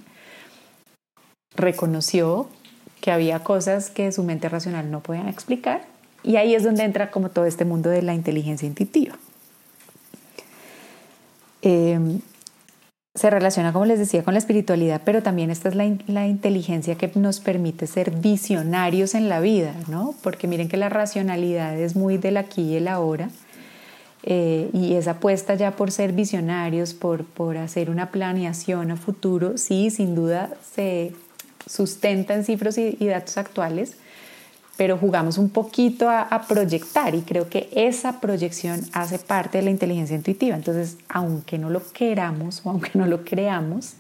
reconoció 1.55 2.47
que 3.01 3.11
había 3.11 3.39
cosas 3.39 3.89
que 3.89 4.11
su 4.11 4.23
mente 4.23 4.49
racional 4.49 4.89
no 4.89 5.01
podía 5.01 5.29
explicar 5.29 5.81
y 6.23 6.37
ahí 6.37 6.55
es 6.55 6.63
donde 6.63 6.83
entra 6.83 7.11
como 7.11 7.29
todo 7.29 7.45
este 7.45 7.65
mundo 7.65 7.89
de 7.89 8.01
la 8.01 8.13
inteligencia 8.13 8.67
intuitiva. 8.67 9.15
Em, 11.61 12.19
se 13.15 13.29
relaciona, 13.29 13.71
como 13.71 13.85
les 13.85 13.99
decía, 13.99 14.23
con 14.23 14.33
la 14.33 14.39
espiritualidad, 14.39 15.01
pero 15.05 15.21
también 15.21 15.51
esta 15.51 15.69
es 15.69 15.75
la, 15.75 16.27
inteligencia 16.27 16.95
que 16.95 17.11
nos 17.15 17.39
permite 17.39 17.85
ser 17.85 18.11
visionarios 18.11 19.13
en 19.13 19.29
la 19.29 19.39
vida, 19.39 19.75
¿no? 19.87 20.15
Porque 20.23 20.47
miren 20.47 20.67
que 20.67 20.77
la 20.77 20.89
racionalidad 20.89 21.77
es 21.77 21.95
muy 21.95 22.17
del 22.17 22.37
aquí 22.37 22.61
y 22.63 22.75
el 22.77 22.87
ahora, 22.87 23.29
eh, 24.23 24.69
y 24.73 24.95
esa 24.95 25.11
apuesta 25.11 25.53
ya 25.55 25.75
por 25.75 25.91
ser 25.91 26.13
visionarios, 26.13 26.93
por, 26.93 27.23
por 27.23 27.57
hacer 27.57 27.89
una 27.89 28.09
planeación 28.09 28.89
a 28.89 28.95
futuro, 28.95 29.57
sí, 29.57 29.89
sin 29.89 30.15
duda 30.15 30.49
se 30.73 31.13
sustenta 31.67 32.33
en 32.33 32.43
cifras 32.43 32.77
y, 32.77 33.05
datos 33.05 33.37
actuales, 33.37 33.93
pero 34.77 34.97
jugamos 34.97 35.37
un 35.37 35.49
poquito 35.49 36.09
a, 36.09 36.45
proyectar 36.47 37.13
y 37.13 37.21
creo 37.21 37.49
que 37.49 37.69
esa 37.73 38.19
proyección 38.19 38.81
hace 38.91 39.19
parte 39.19 39.59
de 39.59 39.65
la 39.65 39.69
inteligencia 39.69 40.15
intuitiva. 40.15 40.55
Entonces, 40.55 40.97
aunque 41.09 41.57
no 41.57 41.69
lo 41.69 41.81
queramos 41.91 42.61
o 42.63 42.71
aunque 42.71 42.91
no 42.95 43.05
lo 43.05 43.23
creamos, 43.23 43.93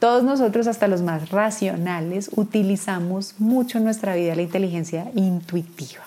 todos 0.00 0.24
nosotros, 0.24 0.66
hasta 0.66 0.88
los 0.88 1.02
más 1.02 1.30
racionales, 1.30 2.30
utilizamos 2.34 3.36
mucho 3.38 3.78
en 3.78 3.84
nuestra 3.84 4.16
vida 4.16 4.34
la 4.34 4.42
inteligencia 4.42 5.06
intuitiva. 5.14 6.02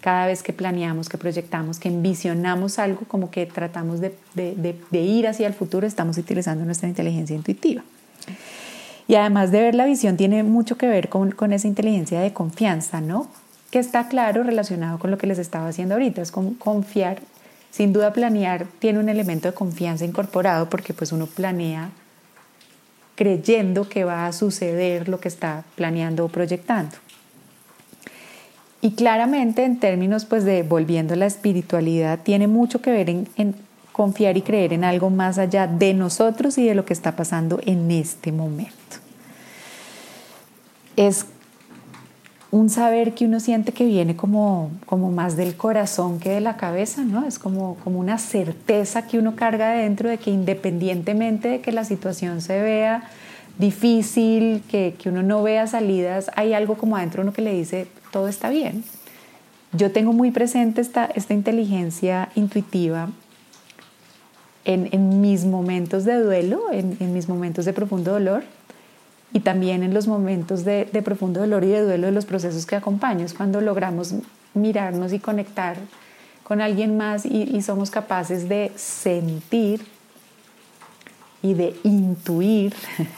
Cada 0.00 0.26
vez 0.26 0.42
que 0.42 0.52
planeamos, 0.52 1.08
que 1.08 1.18
proyectamos, 1.18 1.78
que 1.78 1.88
envisionamos 1.88 2.80
algo, 2.80 3.02
como 3.06 3.30
que 3.30 3.46
tratamos 3.46 4.00
de 4.00 4.76
ir 4.90 5.28
hacia 5.28 5.46
el 5.46 5.54
futuro, 5.54 5.86
estamos 5.86 6.18
utilizando 6.18 6.64
nuestra 6.64 6.88
inteligencia 6.88 7.36
intuitiva. 7.36 7.84
Y 9.08 9.14
además 9.14 9.50
de 9.50 9.62
ver 9.62 9.74
la 9.74 9.86
visión 9.86 10.18
tiene 10.18 10.42
mucho 10.42 10.76
que 10.76 10.86
ver 10.86 11.08
con, 11.08 11.32
con 11.32 11.52
esa 11.54 11.66
inteligencia 11.66 12.20
de 12.20 12.34
confianza, 12.34 13.00
¿no? 13.00 13.26
Que 13.70 13.78
está 13.78 14.06
claro 14.06 14.42
relacionado 14.42 14.98
con 14.98 15.10
lo 15.10 15.16
que 15.16 15.26
les 15.26 15.38
estaba 15.38 15.66
haciendo 15.66 15.94
ahorita, 15.94 16.20
es 16.20 16.30
como 16.30 16.56
confiar. 16.58 17.20
Sin 17.70 17.92
duda 17.92 18.12
planear 18.12 18.66
tiene 18.78 18.98
un 18.98 19.08
elemento 19.08 19.48
de 19.48 19.54
confianza 19.54 20.04
incorporado 20.04 20.68
porque 20.68 20.94
pues 20.94 21.10
uno 21.10 21.26
planea 21.26 21.90
creyendo 23.14 23.88
que 23.88 24.04
va 24.04 24.26
a 24.26 24.32
suceder 24.32 25.08
lo 25.08 25.20
que 25.20 25.28
está 25.28 25.64
planeando 25.74 26.24
o 26.24 26.28
proyectando. 26.28 26.96
Y 28.80 28.92
claramente 28.92 29.64
en 29.64 29.80
términos 29.80 30.24
pues 30.24 30.44
de 30.44 30.62
volviendo 30.62 31.14
a 31.14 31.16
la 31.16 31.26
espiritualidad 31.26 32.20
tiene 32.22 32.46
mucho 32.46 32.80
que 32.80 32.90
ver 32.90 33.10
en, 33.10 33.28
en 33.36 33.54
confiar 33.98 34.36
y 34.36 34.42
creer 34.42 34.72
en 34.72 34.84
algo 34.84 35.10
más 35.10 35.38
allá 35.38 35.66
de 35.66 35.92
nosotros 35.92 36.56
y 36.56 36.64
de 36.64 36.76
lo 36.76 36.84
que 36.84 36.92
está 36.92 37.16
pasando 37.16 37.58
en 37.66 37.90
este 37.90 38.30
momento. 38.30 38.72
Es 40.94 41.26
un 42.52 42.70
saber 42.70 43.14
que 43.14 43.24
uno 43.24 43.40
siente 43.40 43.72
que 43.72 43.84
viene 43.84 44.14
como, 44.14 44.70
como 44.86 45.10
más 45.10 45.36
del 45.36 45.56
corazón 45.56 46.20
que 46.20 46.30
de 46.30 46.40
la 46.40 46.56
cabeza, 46.56 47.02
¿no? 47.02 47.26
Es 47.26 47.40
como, 47.40 47.74
como 47.82 47.98
una 47.98 48.18
certeza 48.18 49.08
que 49.08 49.18
uno 49.18 49.34
carga 49.34 49.72
dentro 49.72 50.08
de 50.08 50.18
que 50.18 50.30
independientemente 50.30 51.48
de 51.48 51.60
que 51.60 51.72
la 51.72 51.84
situación 51.84 52.40
se 52.40 52.62
vea 52.62 53.02
difícil, 53.58 54.62
que, 54.70 54.94
que 54.96 55.08
uno 55.08 55.24
no 55.24 55.42
vea 55.42 55.66
salidas, 55.66 56.30
hay 56.36 56.54
algo 56.54 56.76
como 56.76 56.96
adentro 56.96 57.22
uno 57.22 57.32
que 57.32 57.42
le 57.42 57.52
dice, 57.52 57.88
todo 58.12 58.28
está 58.28 58.48
bien. 58.48 58.84
Yo 59.72 59.90
tengo 59.90 60.12
muy 60.12 60.30
presente 60.30 60.82
esta, 60.82 61.06
esta 61.06 61.34
inteligencia 61.34 62.28
intuitiva 62.36 63.08
en, 64.68 65.20
mis 65.22 65.46
momentos 65.46 66.04
de 66.04 66.22
duelo, 66.22 66.60
en, 66.70 67.14
mis 67.14 67.28
momentos 67.28 67.64
de 67.64 67.72
profundo 67.72 68.12
dolor 68.12 68.44
y 69.32 69.40
también 69.40 69.82
en 69.82 69.94
los 69.94 70.06
momentos 70.06 70.64
de, 70.64 70.84
profundo 71.02 71.40
dolor 71.40 71.64
y 71.64 71.68
de 71.68 71.82
duelo 71.82 72.06
de 72.06 72.12
los 72.12 72.26
procesos 72.26 72.66
que 72.66 72.76
acompaño. 72.76 73.24
Es 73.24 73.32
cuando 73.32 73.62
logramos 73.62 74.14
mirarnos 74.52 75.14
y 75.14 75.20
conectar 75.20 75.78
con 76.44 76.60
alguien 76.60 76.98
más 76.98 77.24
y, 77.24 77.60
somos 77.62 77.90
capaces 77.90 78.48
de 78.48 78.70
sentir 78.76 79.80
y 81.42 81.54
de 81.54 81.74
intuir 81.82 82.74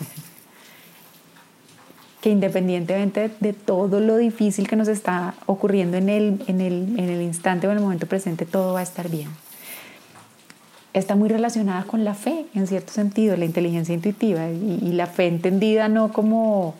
que 2.20 2.30
independientemente 2.30 3.28
de, 3.40 3.52
todo 3.54 3.98
lo 3.98 4.18
difícil 4.18 4.68
que 4.68 4.76
nos 4.76 4.86
está 4.86 5.34
ocurriendo 5.46 5.96
en 5.96 6.10
el, 6.10 6.44
en, 6.46 6.60
el, 6.60 6.96
en 6.96 7.08
el 7.08 7.22
instante 7.22 7.66
o 7.66 7.72
en 7.72 7.78
el 7.78 7.82
momento 7.82 8.06
presente, 8.06 8.46
todo 8.46 8.74
va 8.74 8.80
a 8.80 8.84
estar 8.84 9.08
bien. 9.08 9.30
Está 10.92 11.14
muy 11.14 11.28
relacionada 11.28 11.84
con 11.84 12.04
la 12.04 12.14
fe, 12.14 12.46
en 12.54 12.66
cierto 12.66 12.92
sentido, 12.92 13.36
la 13.36 13.44
inteligencia 13.44 13.94
intuitiva 13.94 14.48
y, 14.48 14.92
la 14.92 15.06
fe 15.06 15.26
entendida 15.26 15.88
no 15.88 16.12
como 16.12 16.74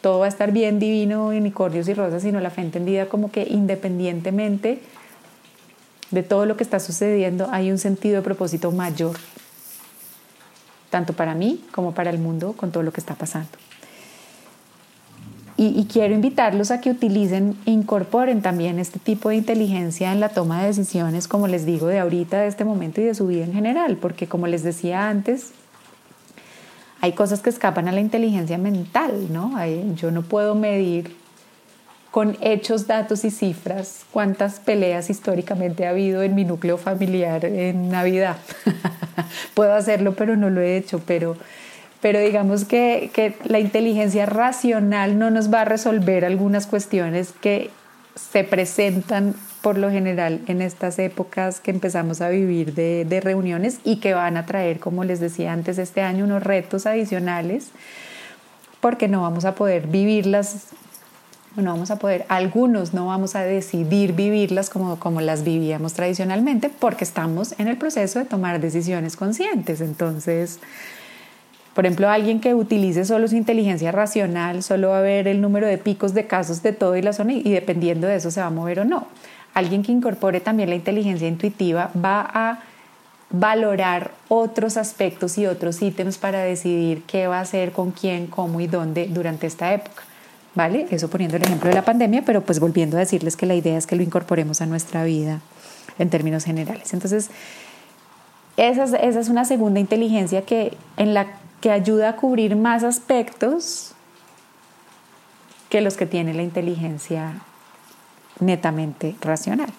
todo 0.00 0.20
va 0.20 0.26
a 0.26 0.28
estar 0.28 0.52
bien, 0.52 0.78
divino, 0.78 1.28
unicornios 1.28 1.88
y 1.88 1.94
rosas, 1.94 2.22
sino 2.22 2.40
la 2.40 2.50
fe 2.50 2.62
entendida 2.62 3.06
como 3.06 3.30
que 3.30 3.46
independientemente 3.48 4.80
de 6.10 6.22
todo 6.22 6.46
lo 6.46 6.56
que 6.56 6.64
está 6.64 6.80
sucediendo 6.80 7.48
hay 7.50 7.70
un 7.70 7.78
sentido 7.78 8.16
de 8.16 8.22
propósito 8.22 8.70
mayor, 8.70 9.16
tanto 10.90 11.12
para 11.12 11.34
mí 11.34 11.64
como 11.72 11.94
para 11.94 12.10
el 12.10 12.18
mundo 12.18 12.52
con 12.52 12.70
todo 12.70 12.82
lo 12.82 12.92
que 12.92 13.00
está 13.00 13.14
pasando. 13.14 13.50
Y, 15.64 15.84
quiero 15.84 16.12
invitarlos 16.12 16.72
a 16.72 16.80
que 16.80 16.90
utilicen 16.90 17.56
e 17.66 17.70
incorporen 17.70 18.42
también 18.42 18.80
este 18.80 18.98
tipo 18.98 19.28
de 19.28 19.36
inteligencia 19.36 20.10
en 20.10 20.18
la 20.18 20.30
toma 20.30 20.60
de 20.60 20.66
decisiones, 20.66 21.28
como 21.28 21.46
les 21.46 21.64
digo, 21.64 21.86
de 21.86 22.00
ahorita, 22.00 22.40
de 22.40 22.48
este 22.48 22.64
momento 22.64 23.00
y 23.00 23.04
de 23.04 23.14
su 23.14 23.28
vida 23.28 23.44
en 23.44 23.52
general, 23.52 23.96
porque 23.96 24.26
como 24.26 24.48
les 24.48 24.64
decía 24.64 25.08
antes, 25.08 25.52
hay 27.00 27.12
cosas 27.12 27.42
que 27.42 27.50
escapan 27.50 27.86
a 27.86 27.92
la 27.92 28.00
inteligencia 28.00 28.58
mental, 28.58 29.32
¿no? 29.32 29.54
yo 29.94 30.10
no 30.10 30.22
puedo 30.22 30.56
medir 30.56 31.14
con 32.10 32.36
hechos, 32.40 32.88
datos 32.88 33.24
y 33.24 33.30
cifras 33.30 34.04
cuántas 34.10 34.58
peleas 34.58 35.10
históricamente 35.10 35.86
ha 35.86 35.90
habido 35.90 36.24
en 36.24 36.34
mi 36.34 36.44
núcleo 36.44 36.76
familiar 36.76 37.44
en 37.44 37.88
Navidad. 37.88 38.36
puedo 39.54 39.74
hacerlo, 39.74 40.14
pero 40.14 40.36
no 40.36 40.50
lo 40.50 40.60
he 40.60 40.76
hecho, 40.76 41.00
pero 41.06 41.36
pero 42.02 42.18
digamos 42.18 42.64
que, 42.64 43.10
que, 43.14 43.36
la 43.44 43.60
inteligencia 43.60 44.26
racional 44.26 45.18
no 45.18 45.30
nos 45.30 45.54
va 45.54 45.62
a 45.62 45.64
resolver 45.64 46.24
algunas 46.24 46.66
cuestiones 46.66 47.32
que 47.40 47.70
se 48.16 48.44
presentan 48.44 49.34
por 49.62 49.78
lo 49.78 49.88
general 49.90 50.40
en 50.48 50.60
estas 50.60 50.98
épocas 50.98 51.60
que 51.60 51.70
empezamos 51.70 52.20
a 52.20 52.28
vivir 52.28 52.74
de, 52.74 53.06
de 53.06 53.20
reuniones 53.20 53.78
y 53.84 54.00
que 54.00 54.12
van 54.14 54.36
a 54.36 54.44
traer, 54.44 54.80
como 54.80 55.04
les 55.04 55.20
decía 55.20 55.52
antes, 55.52 55.78
este 55.78 56.02
año 56.02 56.24
unos 56.24 56.42
retos 56.42 56.86
adicionales 56.86 57.68
porque 58.80 59.06
no 59.06 59.22
vamos 59.22 59.44
a 59.44 59.54
poder 59.54 59.86
vivirlas 59.86 60.72
no 61.54 61.72
vamos 61.72 61.90
a 61.90 61.96
poder, 61.96 62.24
algunos 62.28 62.94
no 62.94 63.06
vamos 63.06 63.36
a 63.36 63.42
decidir 63.42 64.14
vivirlas 64.14 64.70
como, 64.70 64.98
como 64.98 65.20
las 65.20 65.44
vivíamos 65.44 65.92
tradicionalmente 65.92 66.70
porque 66.70 67.04
estamos 67.04 67.54
en 67.58 67.68
el 67.68 67.76
proceso 67.76 68.18
de 68.18 68.24
tomar 68.24 68.60
decisiones 68.60 69.16
conscientes. 69.16 69.82
Entonces, 69.82 70.60
por 71.74 71.86
ejemplo, 71.86 72.10
alguien 72.10 72.40
que 72.40 72.54
utilice 72.54 73.04
solo 73.04 73.28
su 73.28 73.36
inteligencia 73.36 73.92
racional, 73.92 74.62
solo 74.62 74.90
va 74.90 74.98
a 74.98 75.02
ver 75.02 75.26
el 75.26 75.40
número 75.40 75.66
de 75.66 75.78
picos 75.78 76.12
de 76.12 76.26
casos 76.26 76.62
de 76.62 76.72
todo 76.72 76.96
y 76.96 77.02
la 77.02 77.14
zona 77.14 77.32
y 77.32 77.50
dependiendo 77.50 78.06
de 78.06 78.16
eso 78.16 78.30
se 78.30 78.40
va 78.40 78.46
a 78.46 78.50
mover 78.50 78.80
o 78.80 78.84
no. 78.84 79.06
Alguien 79.54 79.82
que 79.82 79.92
incorpore 79.92 80.40
también 80.40 80.68
la 80.68 80.74
inteligencia 80.74 81.28
intuitiva 81.28 81.90
va 81.96 82.28
a 82.32 82.58
valorar 83.30 84.10
otros 84.28 84.76
aspectos 84.76 85.38
y 85.38 85.46
otros 85.46 85.80
ítems 85.80 86.18
para 86.18 86.40
decidir 86.40 87.02
qué 87.04 87.26
va 87.26 87.38
a 87.38 87.42
hacer, 87.42 87.72
con 87.72 87.90
quién, 87.90 88.26
cómo 88.26 88.60
y 88.60 88.66
dónde 88.66 89.08
durante 89.08 89.46
esta 89.46 89.72
época. 89.72 90.02
¿Vale? 90.54 90.86
Eso 90.90 91.08
poniendo 91.08 91.38
el 91.38 91.42
ejemplo 91.44 91.70
de 91.70 91.74
la 91.74 91.82
pandemia, 91.82 92.22
pero 92.26 92.42
pues 92.42 92.60
volviendo 92.60 92.98
a 92.98 93.00
decirles 93.00 93.36
que 93.36 93.46
la 93.46 93.54
idea 93.54 93.78
es 93.78 93.86
que 93.86 93.96
lo 93.96 94.02
incorporemos 94.02 94.60
a 94.60 94.66
nuestra 94.66 95.02
vida 95.04 95.40
en 95.98 96.10
términos 96.10 96.44
generales. 96.44 96.92
Entonces, 96.92 97.30
esa 98.58 98.84
es, 98.84 98.92
esa 98.92 99.20
es 99.20 99.28
una 99.30 99.46
segunda 99.46 99.80
inteligencia 99.80 100.42
que, 100.42 100.76
en 100.98 101.14
la 101.14 101.26
que 101.62 101.70
ayuda 101.70 102.10
a 102.10 102.16
cubrir 102.16 102.56
más 102.56 102.82
aspectos 102.82 103.92
que 105.70 105.80
los 105.80 105.96
que 105.96 106.04
tiene 106.04 106.34
la 106.34 106.42
inteligencia 106.42 107.40
netamente 108.40 109.14
racional. 109.22 109.70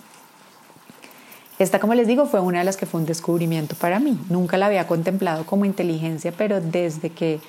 Esta, 1.60 1.80
como 1.80 1.94
les 1.94 2.08
digo, 2.08 2.26
fue 2.26 2.40
una 2.40 2.60
de 2.60 2.64
las 2.64 2.78
que 2.78 2.86
fue 2.86 3.02
un 3.02 3.06
descubrimiento 3.06 3.76
para 3.76 4.00
mí. 4.00 4.18
Nunca 4.30 4.58
la 4.58 4.68
había 4.68 4.88
contemplado 4.88 5.46
como 5.46 5.66
inteligencia, 5.66 6.32
pero 6.32 6.62
desde 6.62 7.10
que 7.10 7.40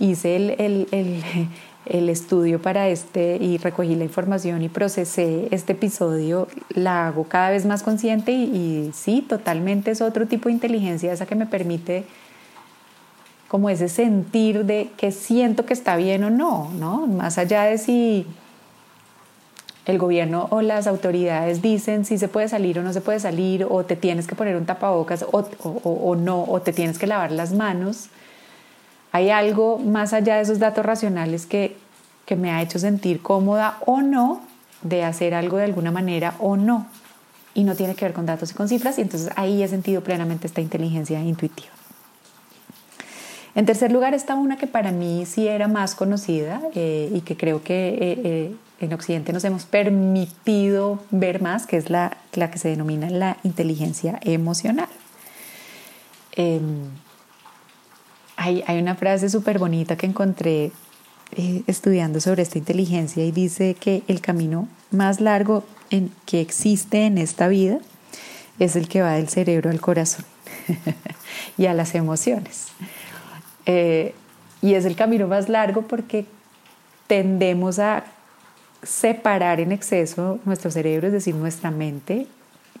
hice 0.00 0.34
el, 0.34 0.88
el, 0.90 1.22
estudio 2.08 2.60
para 2.60 2.88
este 2.88 3.36
y 3.36 3.58
recogí 3.58 3.94
la 3.94 4.04
información 4.04 4.62
y 4.62 4.68
procesé 4.68 5.48
este 5.50 5.72
episodio, 5.74 6.48
la 6.70 7.06
hago 7.06 7.24
cada 7.24 7.50
vez 7.50 7.64
más 7.64 7.82
consciente 7.82 8.32
y 8.32 8.90
sí, 8.94 9.24
totalmente 9.26 9.90
es 9.90 10.00
otro 10.00 10.26
tipo 10.26 10.48
de 10.48 10.54
inteligencia 10.54 11.12
esa 11.12 11.26
que 11.26 11.34
me 11.34 11.46
permite 11.46 12.04
como 13.48 13.70
ese 13.70 13.88
sentir 13.88 14.66
de 14.66 14.90
que 14.96 15.10
siento 15.10 15.64
que 15.64 15.72
está 15.72 15.96
bien 15.96 16.22
o 16.22 16.30
no, 16.30 16.70
¿no? 16.78 17.06
Más 17.06 17.38
allá 17.38 17.64
de 17.64 17.78
si 17.78 18.26
el 19.86 19.98
gobierno 19.98 20.48
o 20.50 20.60
las 20.60 20.86
autoridades 20.86 21.62
dicen 21.62 22.04
si 22.04 22.18
se 22.18 22.28
puede 22.28 22.46
salir 22.48 22.78
o 22.78 22.82
no 22.82 22.92
se 22.92 23.00
puede 23.00 23.20
salir, 23.20 23.66
o 23.68 23.84
te 23.84 23.96
tienes 23.96 24.26
que 24.26 24.34
poner 24.34 24.54
un 24.56 24.66
tapabocas 24.66 25.24
o, 25.32 25.48
o, 25.62 26.14
no, 26.14 26.44
o 26.44 26.60
te 26.60 26.74
tienes 26.74 26.98
que 26.98 27.06
lavar 27.06 27.32
las 27.32 27.54
manos, 27.54 28.08
hay 29.12 29.30
algo 29.30 29.78
más 29.78 30.12
allá 30.12 30.36
de 30.36 30.42
esos 30.42 30.58
datos 30.58 30.84
racionales 30.84 31.46
que, 31.46 31.74
que 32.26 32.36
me 32.36 32.50
ha 32.50 32.60
hecho 32.60 32.78
sentir 32.78 33.22
cómoda 33.22 33.78
o 33.86 34.02
no 34.02 34.42
de 34.82 35.04
hacer 35.04 35.34
algo 35.34 35.56
de 35.56 35.64
alguna 35.64 35.90
manera 35.90 36.34
o 36.38 36.58
no. 36.58 36.86
Y 37.54 37.64
no 37.64 37.74
tiene 37.74 37.94
que 37.94 38.04
ver 38.04 38.12
con 38.12 38.26
datos 38.26 38.50
y 38.50 38.54
con 38.54 38.68
cifras, 38.68 38.98
y 38.98 39.00
entonces 39.00 39.30
ahí 39.36 39.62
he 39.62 39.68
sentido 39.68 40.02
plenamente 40.02 40.46
esta 40.46 40.60
inteligencia 40.60 41.18
intuitiva. 41.22 41.77
En 43.58 43.66
tercer 43.66 43.90
lugar 43.90 44.14
está 44.14 44.36
una 44.36 44.56
que 44.56 44.68
para 44.68 44.92
mí 44.92 45.26
sí 45.26 45.48
era 45.48 45.66
más 45.66 45.96
conocida 45.96 46.62
eh, 46.76 47.10
y 47.12 47.22
que 47.22 47.36
creo 47.36 47.60
que 47.64 47.88
eh, 47.88 47.98
eh, 48.00 48.54
en 48.78 48.92
Occidente 48.92 49.32
nos 49.32 49.42
hemos 49.42 49.64
permitido 49.64 51.02
ver 51.10 51.42
más, 51.42 51.66
que 51.66 51.76
es 51.76 51.90
la, 51.90 52.16
la 52.34 52.52
que 52.52 52.58
se 52.60 52.68
denomina 52.68 53.10
la 53.10 53.36
inteligencia 53.42 54.20
emocional. 54.22 54.88
Em, 56.36 56.84
hay, 58.36 58.62
hay, 58.68 58.78
una 58.78 58.94
frase 58.94 59.28
súper 59.28 59.58
bonita 59.58 59.96
que 59.96 60.06
encontré 60.06 60.70
estudiando 61.66 62.20
sobre 62.20 62.42
esta 62.42 62.58
inteligencia 62.58 63.24
y 63.24 63.32
dice 63.32 63.74
que 63.74 64.04
el 64.06 64.20
camino 64.20 64.68
más 64.92 65.20
largo 65.20 65.64
que 66.26 66.40
existe 66.40 67.06
en 67.06 67.18
esta 67.18 67.48
vida 67.48 67.80
es 68.60 68.76
el 68.76 68.86
que 68.86 69.02
va 69.02 69.14
del 69.14 69.28
cerebro 69.28 69.68
al 69.68 69.80
corazón 69.80 70.24
y 71.58 71.66
a 71.66 71.74
las 71.74 71.96
emociones. 71.96 72.68
Eh, 73.68 74.14
y 74.62 74.74
es 74.74 74.86
el 74.86 74.96
camino 74.96 75.28
más 75.28 75.48
largo 75.48 75.82
porque 75.82 76.26
tendemos 77.06 77.78
a 77.78 78.04
separar 78.82 79.60
en 79.60 79.72
exceso 79.72 80.40
nuestro 80.44 80.70
cerebro, 80.70 81.06
es 81.06 81.12
decir, 81.12 81.34
nuestra 81.34 81.70
mente, 81.70 82.26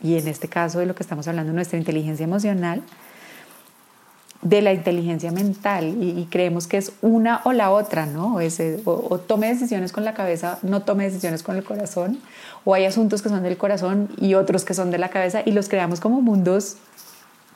y 0.02 0.16
en 0.16 0.26
este 0.26 0.48
caso 0.48 0.78
de 0.78 0.86
lo 0.86 0.94
que 0.94 1.02
estamos 1.02 1.28
hablando, 1.28 1.52
nuestra 1.52 1.78
inteligencia 1.78 2.24
emocional, 2.24 2.82
de 4.40 4.62
la 4.62 4.72
inteligencia 4.72 5.32
mental 5.32 5.96
y, 6.00 6.26
creemos 6.30 6.68
que 6.68 6.76
es 6.76 6.92
una 7.02 7.40
o 7.44 7.52
la 7.52 7.70
otra, 7.70 8.06
¿no? 8.06 8.38
o, 8.84 9.18
tome 9.18 9.48
decisiones 9.48 9.90
con 9.90 10.04
la 10.04 10.14
cabeza, 10.14 10.58
no 10.62 10.82
tome 10.82 11.04
decisiones 11.04 11.42
con 11.42 11.56
el 11.56 11.64
corazón, 11.64 12.20
o 12.64 12.72
hay 12.72 12.84
asuntos 12.84 13.20
que 13.20 13.28
son 13.28 13.42
del 13.42 13.56
corazón 13.56 14.08
y 14.16 14.34
otros 14.34 14.64
que 14.64 14.74
son 14.74 14.92
de 14.92 14.98
la 14.98 15.10
cabeza 15.10 15.42
y 15.44 15.50
los 15.50 15.68
creamos 15.68 15.98
como 15.98 16.20
mundos 16.22 16.76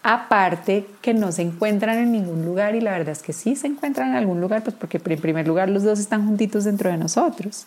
aparte 0.03 0.87
que 1.01 1.15
no 1.15 1.31
se 1.33 1.43
encuentran 1.43 1.99
en 1.99 2.13
ningún 2.13 2.45
lugar 2.45 2.75
y 2.75 2.81
la 2.81 2.91
verdad 2.93 3.11
es 3.11 3.23
que 3.23 3.33
sí 3.33 3.55
se 3.57 3.69
encuentran 3.69 4.11
en 4.11 4.17
algún 4.17 4.41
lugar, 4.41 4.63
pues 4.63 4.75
porque 4.77 5.01
en 5.05 5.21
primer 5.21 5.47
lugar 5.47 5.69
los 5.69 5.85
dos 5.85 6.01
están 6.01 6.27
juntitos 6.27 6.65
dentro 6.65 6.91
de 6.91 6.97
nosotros. 6.97 7.67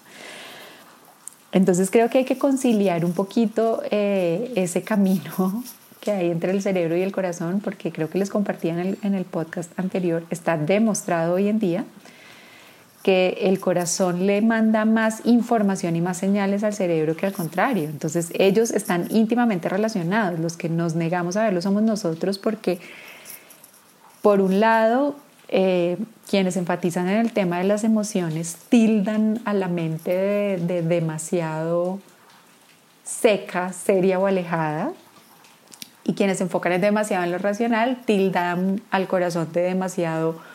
Entonces 1.51 1.89
creo 1.89 2.09
que 2.09 2.19
hay 2.19 2.25
que 2.25 2.37
conciliar 2.37 3.05
un 3.05 3.13
poquito 3.13 3.81
eh, 3.89 4.51
ese 4.55 4.81
camino 4.81 5.63
que 6.01 6.11
hay 6.11 6.29
entre 6.29 6.51
el 6.51 6.61
cerebro 6.61 6.97
y 6.97 7.01
el 7.01 7.13
corazón, 7.13 7.61
porque 7.61 7.91
creo 7.91 8.09
que 8.09 8.19
les 8.19 8.29
compartí 8.29 8.67
en 8.67 8.79
el, 8.79 8.97
en 9.01 9.15
el 9.15 9.23
podcast 9.23 9.71
anterior, 9.79 10.23
está 10.29 10.57
demostrado 10.57 11.35
hoy 11.35 11.47
en 11.47 11.59
día 11.59 11.85
que 13.05 13.37
el 13.41 13.59
corazón 13.59 14.25
le 14.25 14.41
manda 14.41 14.83
más 14.83 15.21
información 15.25 15.95
y 15.95 16.01
más 16.01 16.17
señales 16.17 16.63
al 16.63 16.73
cerebro 16.73 17.15
que 17.15 17.27
al 17.27 17.33
contrario. 17.33 17.83
Entonces 17.83 18.31
ellos 18.33 18.71
están 18.71 19.05
íntimamente 19.11 19.69
relacionados. 19.69 20.39
Los 20.39 20.57
que 20.57 20.69
nos 20.69 20.95
negamos 20.95 21.37
a 21.37 21.43
verlo 21.43 21.61
somos 21.61 21.83
nosotros 21.83 22.39
porque, 22.39 22.79
por 24.23 24.41
un 24.41 24.59
lado, 24.59 25.17
eh, 25.49 25.97
quienes 26.27 26.57
enfatizan 26.57 27.07
en 27.07 27.19
el 27.19 27.31
tema 27.31 27.59
de 27.59 27.65
las 27.65 27.83
emociones 27.83 28.55
tildan 28.69 29.39
a 29.45 29.53
la 29.53 29.67
mente 29.67 30.09
de, 30.09 30.57
de 30.57 30.81
demasiado 30.81 31.99
seca, 33.03 33.71
seria 33.71 34.17
o 34.17 34.25
alejada. 34.25 34.93
Y 36.03 36.13
quienes 36.13 36.41
enfocan 36.41 36.71
en 36.71 36.81
demasiado 36.81 37.23
en 37.23 37.31
lo 37.33 37.37
racional 37.37 38.01
tildan 38.03 38.81
al 38.89 39.07
corazón 39.07 39.53
de 39.53 39.61
demasiado 39.61 40.54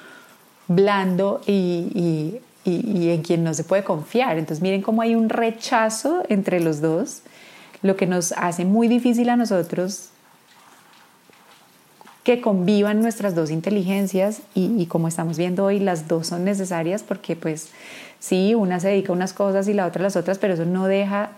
blando 0.70 1.40
y, 1.48 2.40
en 2.64 3.22
quien 3.22 3.42
no 3.42 3.52
se 3.54 3.64
puede 3.64 3.82
confiar. 3.82 4.38
Entonces 4.38 4.62
miren 4.62 4.82
cómo 4.82 5.02
hay 5.02 5.16
un 5.16 5.28
rechazo 5.28 6.22
entre 6.28 6.60
los 6.60 6.80
dos, 6.80 7.22
lo 7.82 7.96
que 7.96 8.06
nos 8.06 8.32
hace 8.32 8.64
muy 8.64 8.86
difícil 8.86 9.28
a 9.30 9.36
nosotros 9.36 10.10
que 12.22 12.40
convivan 12.40 13.00
nuestras 13.00 13.34
dos 13.34 13.50
inteligencias 13.50 14.42
y, 14.54 14.86
como 14.86 15.08
estamos 15.08 15.38
viendo 15.38 15.64
hoy, 15.64 15.80
las 15.80 16.06
dos 16.06 16.28
son 16.28 16.44
necesarias 16.44 17.02
porque 17.02 17.34
pues 17.34 17.70
sí, 18.20 18.54
una 18.54 18.78
se 18.78 18.88
dedica 18.88 19.12
a 19.12 19.16
unas 19.16 19.32
cosas 19.32 19.66
y 19.68 19.74
la 19.74 19.86
otra 19.86 20.00
a 20.00 20.04
las 20.04 20.16
otras, 20.16 20.38
pero 20.38 20.54
eso 20.54 20.66
no 20.66 20.86
deja 20.86 21.30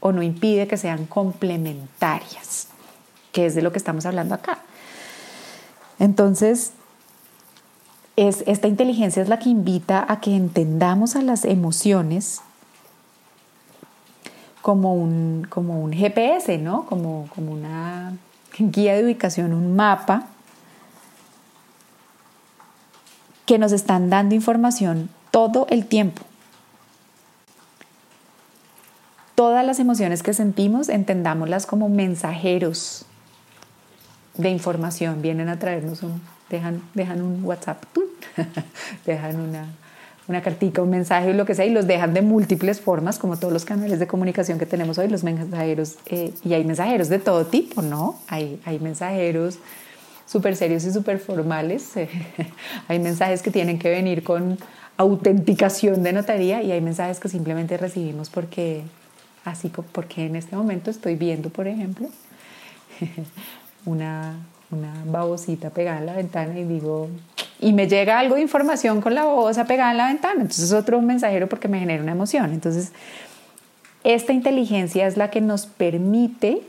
o 0.00 0.12
no 0.12 0.22
impide 0.22 0.66
que 0.66 0.76
sean 0.76 1.04
complementarias, 1.06 2.68
que 3.32 3.46
es 3.46 3.54
de 3.54 3.62
lo 3.62 3.72
que 3.72 3.78
estamos 3.78 4.06
hablando 4.06 4.36
acá. 4.36 4.60
Entonces, 5.98 6.72
es, 8.18 8.42
esta 8.48 8.66
inteligencia 8.66 9.22
es 9.22 9.28
la 9.28 9.38
que 9.38 9.48
invita 9.48 10.04
a 10.08 10.20
que 10.20 10.34
entendamos 10.34 11.14
a 11.14 11.22
las 11.22 11.44
emociones 11.44 12.40
como 14.60 14.92
un, 14.94 15.46
como 15.48 15.80
un 15.80 15.92
GPS, 15.92 16.58
¿no? 16.58 16.84
Como, 16.86 17.28
como 17.32 17.52
una 17.52 18.16
guía 18.58 18.94
de 18.94 19.04
ubicación, 19.04 19.52
un 19.52 19.76
mapa 19.76 20.26
que 23.46 23.56
nos 23.56 23.70
están 23.70 24.10
dando 24.10 24.34
información 24.34 25.10
todo 25.30 25.68
el 25.70 25.86
tiempo. 25.86 26.22
Todas 29.36 29.64
las 29.64 29.78
emociones 29.78 30.24
que 30.24 30.34
sentimos, 30.34 30.88
entendámoslas 30.88 31.66
como 31.66 31.88
mensajeros 31.88 33.06
de 34.36 34.50
información. 34.50 35.22
Vienen 35.22 35.48
a 35.48 35.60
traernos 35.60 36.02
un, 36.02 36.20
dejan, 36.50 36.82
dejan 36.94 37.22
un 37.22 37.44
WhatsApp, 37.44 37.84
dejan 39.06 39.40
una, 39.40 39.66
una 40.28 40.42
cartica, 40.42 40.82
un 40.82 40.90
mensaje, 40.90 41.32
lo 41.34 41.44
que 41.46 41.54
sea, 41.54 41.64
y 41.64 41.70
los 41.70 41.86
dejan 41.86 42.14
de 42.14 42.22
múltiples 42.22 42.80
formas, 42.80 43.18
como 43.18 43.38
todos 43.38 43.52
los 43.52 43.64
canales 43.64 43.98
de 43.98 44.06
comunicación 44.06 44.58
que 44.58 44.66
tenemos 44.66 44.98
hoy, 44.98 45.08
los 45.08 45.24
mensajeros, 45.24 45.96
eh, 46.06 46.32
y 46.44 46.52
hay 46.54 46.64
mensajeros 46.64 47.08
de 47.08 47.18
todo 47.18 47.46
tipo, 47.46 47.82
¿no? 47.82 48.18
Hay, 48.28 48.60
hay 48.64 48.78
mensajeros 48.78 49.58
súper 50.26 50.56
serios 50.56 50.84
y 50.84 50.92
súper 50.92 51.18
formales, 51.18 51.92
hay 52.88 52.98
mensajes 52.98 53.42
que 53.42 53.50
tienen 53.50 53.78
que 53.78 53.88
venir 53.88 54.22
con 54.22 54.58
autenticación 54.98 56.02
de 56.02 56.12
notaría 56.12 56.62
y 56.62 56.72
hay 56.72 56.80
mensajes 56.80 57.20
que 57.20 57.28
simplemente 57.28 57.76
recibimos 57.76 58.28
porque, 58.28 58.82
así 59.44 59.70
porque 59.92 60.26
en 60.26 60.36
este 60.36 60.56
momento 60.56 60.90
estoy 60.90 61.14
viendo, 61.14 61.48
por 61.48 61.68
ejemplo, 61.68 62.08
una, 63.86 64.34
una 64.70 64.92
babosita 65.06 65.70
pegada 65.70 65.98
en 65.98 66.06
la 66.06 66.14
ventana 66.14 66.58
y 66.58 66.64
digo, 66.64 67.08
y 67.60 67.72
me 67.72 67.88
llega 67.88 68.18
algo 68.18 68.36
de 68.36 68.42
información 68.42 69.00
con 69.00 69.14
la 69.14 69.24
voz 69.24 69.56
pegada 69.66 69.90
en 69.90 69.96
la 69.96 70.08
ventana. 70.08 70.40
Entonces 70.42 70.64
es 70.64 70.72
otro 70.72 71.00
mensajero 71.00 71.48
porque 71.48 71.68
me 71.68 71.80
genera 71.80 72.02
una 72.02 72.12
emoción. 72.12 72.52
Entonces, 72.52 72.92
esta 74.04 74.32
inteligencia 74.32 75.06
es 75.06 75.16
la 75.16 75.30
que 75.30 75.40
nos 75.40 75.66
permite 75.66 76.62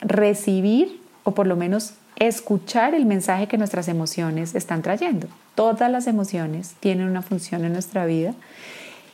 recibir 0.00 1.00
o 1.24 1.32
por 1.32 1.46
lo 1.46 1.56
menos 1.56 1.94
escuchar 2.16 2.94
el 2.94 3.06
mensaje 3.06 3.48
que 3.48 3.58
nuestras 3.58 3.88
emociones 3.88 4.54
están 4.54 4.82
trayendo. 4.82 5.26
Todas 5.54 5.90
las 5.90 6.06
emociones 6.06 6.74
tienen 6.80 7.08
una 7.08 7.22
función 7.22 7.64
en 7.64 7.72
nuestra 7.72 8.06
vida 8.06 8.34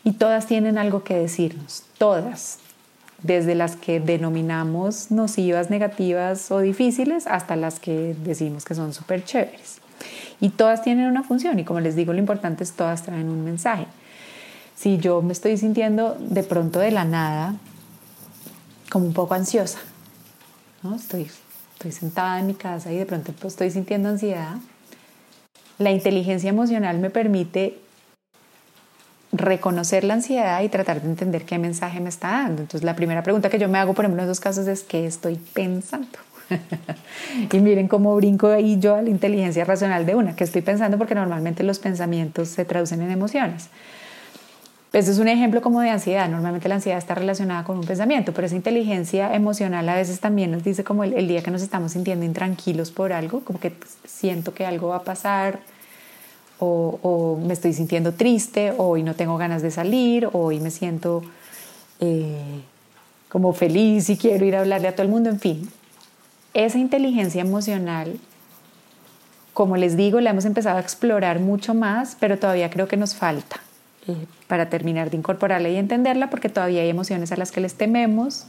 y 0.05 0.13
todas 0.13 0.47
tienen 0.47 0.79
algo 0.79 1.05
que 1.05 1.15
decirnos, 1.15 1.85
todas, 1.99 2.59
desde 3.23 3.55
las 3.55 3.77
que 3.77 4.01
denominamos 4.01 5.11
nocivas, 5.11 5.71
negativas 5.71 6.51
o 6.51 6.59
difíciles 6.59 7.27
hasta 7.27 7.57
las 7.57 7.79
que 7.79 8.17
decimos 8.25 8.65
que 8.65 8.75
son 8.75 8.93
súper 8.93 9.25
chéveres. 9.25 9.79
Y 10.41 10.49
todas 10.51 10.83
tienen 10.83 11.07
una 11.07 11.23
función 11.23 11.59
y 11.59 11.65
como 11.65 11.81
les 11.81 11.95
digo, 11.95 12.13
lo 12.13 12.19
importante 12.19 12.65
es 12.65 12.73
todas 12.73 13.03
traen 13.03 13.29
un 13.29 13.45
mensaje. 13.45 13.87
Si 14.75 14.99
yo 14.99 15.23
me 15.23 15.33
estoy 15.33 15.57
sintiendo 15.57 16.17
de 16.19 16.43
pronto 16.43 16.81
de 16.81 16.91
la 16.91 17.05
nada 17.05 17.55
como 18.91 19.07
un 19.07 19.13
poco 19.13 19.35
ansiosa, 19.35 19.79
¿no? 20.83 20.97
estoy, 20.97 21.31
estoy 21.75 21.93
sentada 21.93 22.41
en 22.41 22.49
mi 22.49 22.55
casa 22.55 22.93
y 22.93 22.97
de 22.97 23.07
pronto 23.07 23.33
pues, 23.33 23.55
estoy 23.55 23.71
sintiendo 23.71 24.09
ansiedad, 24.09 24.57
la 25.79 25.93
inteligencia 25.93 26.51
emocional 26.51 26.99
me 26.99 27.11
permite 27.11 27.79
reconocer 29.33 30.05
la 30.05 30.15
ansiedad 30.15 30.63
y 30.63 30.69
tratar 30.69 31.01
de 31.01 31.09
entender 31.09 31.45
qué 31.45 31.59
mensaje 31.59 32.01
me 32.01 32.11
está 32.11 32.29
dando. 32.29 32.63
Entonces 32.63 32.85
la 32.85 32.95
primera 32.95 33.23
pregunta 33.23 33.49
que 33.49 33.59
yo 33.59 33.69
me 33.69 33.79
hago, 33.79 33.95
por 33.95 34.05
ejemplo, 34.05 34.23
en 34.23 34.29
esos 34.29 34.41
casos 34.41 34.67
es 34.67 34.83
¿qué 34.83 35.07
estoy 35.07 35.37
pensando? 35.37 36.19
y 37.53 37.61
miren 37.61 37.89
cómo 37.89 38.15
brinco 38.17 38.49
ahí 38.49 38.79
yo 38.79 38.95
a 38.95 39.03
la 39.03 39.11
inteligencia 39.11 39.65
racional 39.65 40.05
de 40.05 40.15
una, 40.15 40.37
que 40.37 40.45
estoy 40.45 40.63
pensando 40.63 40.99
porque 40.99 41.15
normalmente 41.15 41.63
los 41.63 41.79
pensamientos 41.79 42.49
se 42.49 42.65
traducen 42.65 43.01
en 43.01 43.11
emociones. 43.11 43.71
Este 44.93 45.11
es 45.11 45.19
un 45.19 45.29
ejemplo 45.29 45.63
como 45.63 45.81
de 45.81 45.89
ansiedad. 45.89 46.29
Normalmente 46.29 46.69
la 46.69 46.75
ansiedad 46.75 46.99
está 46.99 47.15
relacionada 47.15 47.65
con 47.65 47.79
un 47.79 47.85
pensamiento, 47.85 48.35
pero 48.35 48.47
esa 48.47 48.57
inteligencia 48.57 49.35
emocional 49.35 49.89
a 49.89 49.95
veces 49.95 50.21
también 50.21 50.51
nos 50.51 50.65
dice 50.65 50.85
como 50.85 51.03
el, 51.03 51.29
día 51.29 51.43
que 51.43 51.51
nos 51.51 51.63
estamos 51.63 51.93
sintiendo 51.93 52.27
intranquilos 52.27 52.91
por 52.91 53.15
algo, 53.15 53.41
como 53.41 53.59
que 53.59 53.73
siento 54.05 54.53
que 54.53 54.67
algo 54.67 54.89
va 54.89 54.97
a 54.97 55.05
pasar, 55.05 55.61
o, 56.65 57.39
me 57.45 57.53
estoy 57.53 57.73
sintiendo 57.73 58.13
triste, 58.13 58.73
o 58.73 58.89
hoy 58.89 59.03
no 59.03 59.15
tengo 59.15 59.37
ganas 59.37 59.63
de 59.63 59.71
salir, 59.71 60.27
o 60.27 60.31
hoy 60.33 60.61
me 60.61 60.71
siento 60.71 61.23
eh, 62.01 62.61
como 63.29 63.53
feliz 63.53 64.09
y 64.11 64.17
quiero 64.17 64.45
ir 64.45 64.55
a 64.55 64.61
hablarle 64.61 64.89
a 64.89 64.93
todo 64.93 65.03
el 65.03 65.09
mundo, 65.09 65.29
en 65.29 65.41
fin. 65.41 65.69
Esa 66.55 66.79
inteligencia 66.79 67.41
emocional, 67.41 68.19
como 69.55 69.77
les 69.77 69.97
digo, 69.97 70.21
la 70.21 70.31
hemos 70.31 70.45
empezado 70.45 70.77
a 70.77 70.81
explorar 70.81 71.41
mucho 71.41 71.75
más, 71.75 72.17
pero 72.21 72.39
todavía 72.39 72.71
creo 72.71 72.87
que 72.87 72.97
nos 72.97 73.15
falta 73.15 73.57
eh, 74.07 74.15
para 74.47 74.69
terminar 74.69 75.11
de 75.11 75.17
incorporarla 75.17 75.69
y 75.69 75.77
entenderla, 75.77 76.31
porque 76.31 76.49
todavía 76.49 76.83
hay 76.83 76.91
emociones 76.91 77.33
a 77.33 77.37
las 77.37 77.51
que 77.51 77.61
les 77.61 77.75
tememos, 77.75 78.47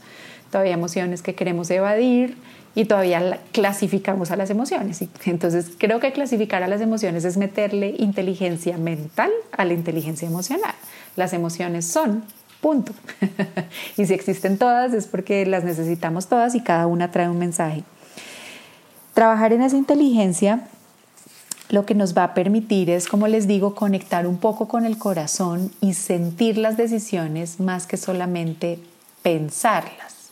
todavía 0.50 0.74
hay 0.74 0.78
emociones 0.78 1.22
que 1.22 1.34
queremos 1.34 1.70
evadir 1.70 2.36
y 2.74 2.86
todavía 2.86 3.40
clasificamos 3.52 4.30
a 4.30 4.36
las 4.36 4.50
emociones. 4.50 5.02
Entonces 5.24 5.70
creo 5.78 6.00
que 6.00 6.12
clasificar 6.12 6.62
a 6.62 6.68
las 6.68 6.80
emociones 6.80 7.24
es 7.24 7.36
meterle 7.36 7.94
inteligencia 7.98 8.78
mental 8.78 9.30
a 9.52 9.64
la 9.64 9.74
inteligencia 9.74 10.26
emocional. 10.26 10.74
Las 11.16 11.32
emociones 11.32 11.86
son 11.86 12.24
punto. 12.60 12.92
y 13.96 14.06
si 14.06 14.14
existen 14.14 14.58
todas 14.58 14.92
es 14.94 15.06
porque 15.06 15.46
las 15.46 15.64
necesitamos 15.64 16.26
todas 16.26 16.54
y 16.54 16.62
cada 16.62 16.86
una 16.86 17.10
trae 17.10 17.28
un 17.28 17.38
mensaje. 17.38 17.84
Trabajar 19.12 19.52
en 19.52 19.62
esa 19.62 19.76
inteligencia 19.76 20.66
lo 21.68 21.86
que 21.86 21.94
nos 21.94 22.16
va 22.16 22.24
a 22.24 22.34
permitir 22.34 22.90
es, 22.90 23.08
como 23.08 23.26
les 23.26 23.46
digo, 23.46 23.74
conectar 23.74 24.26
un 24.26 24.38
poco 24.38 24.68
con 24.68 24.84
el 24.84 24.98
corazón 24.98 25.70
y 25.80 25.94
sentir 25.94 26.58
las 26.58 26.76
decisiones 26.76 27.60
más 27.60 27.86
que 27.86 27.96
solamente 27.96 28.78
pensarlas. 29.22 30.30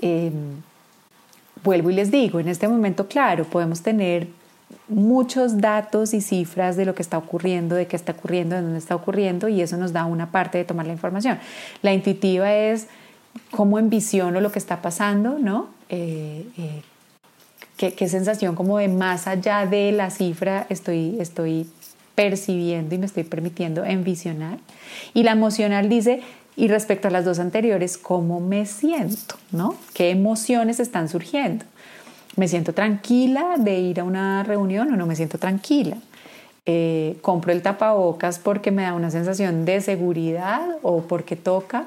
Em, 0.00 0.62
vuelvo 1.66 1.90
y 1.90 1.94
les 1.94 2.10
digo, 2.10 2.38
en 2.38 2.48
este 2.48 2.68
momento, 2.68 3.08
claro, 3.08 3.44
podemos 3.44 3.82
tener 3.82 4.28
muchos 4.88 5.58
datos 5.58 6.14
y 6.14 6.20
cifras 6.20 6.76
de 6.76 6.84
lo 6.84 6.94
que 6.94 7.02
está 7.02 7.18
ocurriendo, 7.18 7.74
de 7.74 7.86
qué 7.88 7.96
está 7.96 8.12
ocurriendo, 8.12 8.54
de 8.54 8.62
dónde 8.62 8.78
está 8.78 8.94
ocurriendo, 8.94 9.48
y 9.48 9.60
eso 9.60 9.76
nos 9.76 9.92
da 9.92 10.04
una 10.04 10.30
parte 10.30 10.58
de 10.58 10.64
tomar 10.64 10.86
la 10.86 10.92
información. 10.92 11.38
La 11.82 11.92
intuitiva 11.92 12.54
es 12.54 12.86
cómo 13.50 13.78
envisiono 13.80 14.40
lo 14.40 14.52
que 14.52 14.60
está 14.60 14.80
pasando, 14.80 15.38
¿no? 15.40 15.68
Eh, 15.88 16.46
eh, 16.56 16.82
qué, 17.76 18.08
sensación 18.08 18.54
como 18.54 18.78
de 18.78 18.88
más 18.88 19.26
allá 19.26 19.66
de 19.66 19.90
la 19.90 20.10
cifra 20.10 20.66
estoy, 20.68 21.16
estoy 21.20 21.68
percibiendo 22.14 22.94
y 22.94 22.98
me 22.98 23.06
estoy 23.06 23.24
permitiendo 23.24 23.84
envisionar. 23.84 24.58
Y 25.14 25.24
la 25.24 25.32
emocional 25.32 25.88
dice, 25.88 26.22
y 26.56 26.68
respecto 26.68 27.08
a 27.08 27.10
las 27.10 27.24
dos 27.24 27.38
anteriores, 27.38 27.98
¿cómo 27.98 28.40
me 28.40 28.66
siento? 28.66 29.36
¿no? 29.52 29.76
¿Qué 29.94 30.10
emociones 30.10 30.80
están 30.80 31.08
surgiendo? 31.08 31.64
¿Me 32.36 32.48
siento 32.48 32.72
tranquila 32.72 33.56
de 33.58 33.78
ir 33.78 34.00
a 34.00 34.04
una 34.04 34.42
reunión 34.42 34.92
o 34.92 34.96
no 34.96 35.06
me 35.06 35.16
siento 35.16 35.38
tranquila? 35.38 35.96
Eh, 36.64 37.16
¿Compro 37.22 37.52
el 37.52 37.62
tapabocas 37.62 38.38
porque 38.38 38.70
me 38.70 38.82
da 38.82 38.94
una 38.94 39.10
sensación 39.10 39.64
de 39.64 39.80
seguridad 39.80 40.62
o 40.82 41.02
porque 41.02 41.36
toca? 41.36 41.86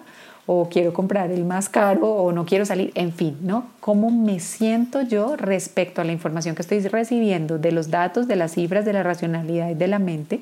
o 0.51 0.67
quiero 0.67 0.93
comprar 0.93 1.29
el 1.29 1.45
más 1.45 1.69
caro 1.69 2.08
o 2.08 2.32
no 2.32 2.43
quiero 2.43 2.65
salir, 2.65 2.91
en 2.95 3.13
fin, 3.13 3.38
¿no? 3.41 3.67
¿Cómo 3.79 4.10
me 4.10 4.39
siento 4.39 5.03
yo 5.03 5.36
respecto 5.36 6.01
a 6.01 6.03
la 6.03 6.12
información 6.12 6.55
que 6.55 6.63
estoy 6.63 6.79
recibiendo 6.88 7.60
de 7.60 7.71
los 7.71 7.91
datos, 7.91 8.27
de 8.27 8.36
las 8.36 8.53
cifras, 8.53 8.84
de 8.84 8.93
la 8.93 9.03
racionalidad 9.03 9.69
y 9.69 9.75
de 9.75 9.88
la 9.88 9.99
mente? 9.99 10.39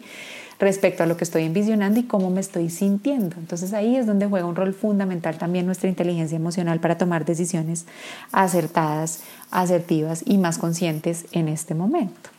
Respecto 0.60 1.04
a 1.04 1.06
lo 1.06 1.18
que 1.18 1.24
estoy 1.24 1.44
envisionando 1.44 2.00
y 2.00 2.04
cómo 2.04 2.30
me 2.30 2.42
estoy 2.42 2.70
sintiendo. 2.70 3.36
Entonces 3.38 3.74
ahí 3.74 3.96
es 3.96 4.06
donde 4.06 4.26
juega 4.28 4.46
un 4.46 4.56
rol 4.56 4.74
fundamental 4.74 5.38
también 5.38 5.66
nuestra 5.66 5.90
inteligencia 5.90 6.36
emocional 6.36 6.80
para 6.80 6.98
tomar 6.98 7.26
decisiones 7.26 7.86
acertadas, 8.32 9.22
asertivas 9.52 10.24
y 10.26 10.38
más 10.38 10.58
conscientes 10.58 11.26
en 11.32 11.48
este 11.48 11.76
momento. 11.76 12.30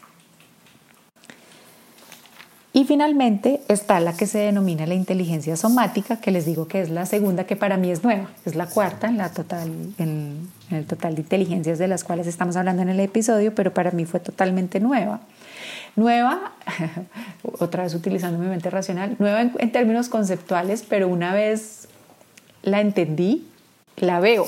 Y 2.78 2.84
finalmente 2.84 3.60
está 3.68 3.98
la 3.98 4.12
que 4.12 4.26
se 4.26 4.38
denomina 4.38 4.86
la 4.86 4.94
inteligencia 4.94 5.56
somática, 5.56 6.20
que 6.20 6.30
les 6.30 6.44
digo 6.44 6.68
que 6.68 6.80
es 6.80 6.90
la 6.90 7.06
segunda, 7.06 7.44
que 7.44 7.56
para 7.56 7.76
mí 7.76 7.90
es 7.90 8.04
nueva, 8.04 8.28
es 8.44 8.54
la 8.54 8.66
cuarta 8.66 9.08
en, 9.08 9.16
la 9.16 9.30
total, 9.30 9.72
en, 9.98 10.48
el 10.70 10.86
total 10.86 11.14
de 11.14 11.22
inteligencias 11.22 11.78
de 11.78 11.88
las 11.88 12.04
cuales 12.04 12.26
estamos 12.26 12.56
hablando 12.56 12.82
en 12.82 12.90
el 12.90 13.00
episodio, 13.00 13.54
pero 13.54 13.72
para 13.72 13.90
mí 13.90 14.04
fue 14.04 14.20
totalmente 14.20 14.80
nueva. 14.80 15.20
Nueva, 15.98 16.52
otra 17.58 17.82
vez 17.82 17.92
utilizando 17.92 18.38
mi 18.38 18.46
mente 18.46 18.70
racional, 18.70 19.16
nueva 19.18 19.42
en 19.42 19.72
términos 19.72 20.08
conceptuales, 20.08 20.84
pero 20.88 21.08
una 21.08 21.34
vez 21.34 21.88
la 22.62 22.80
entendí, 22.80 23.48
la 23.96 24.20
veo. 24.20 24.46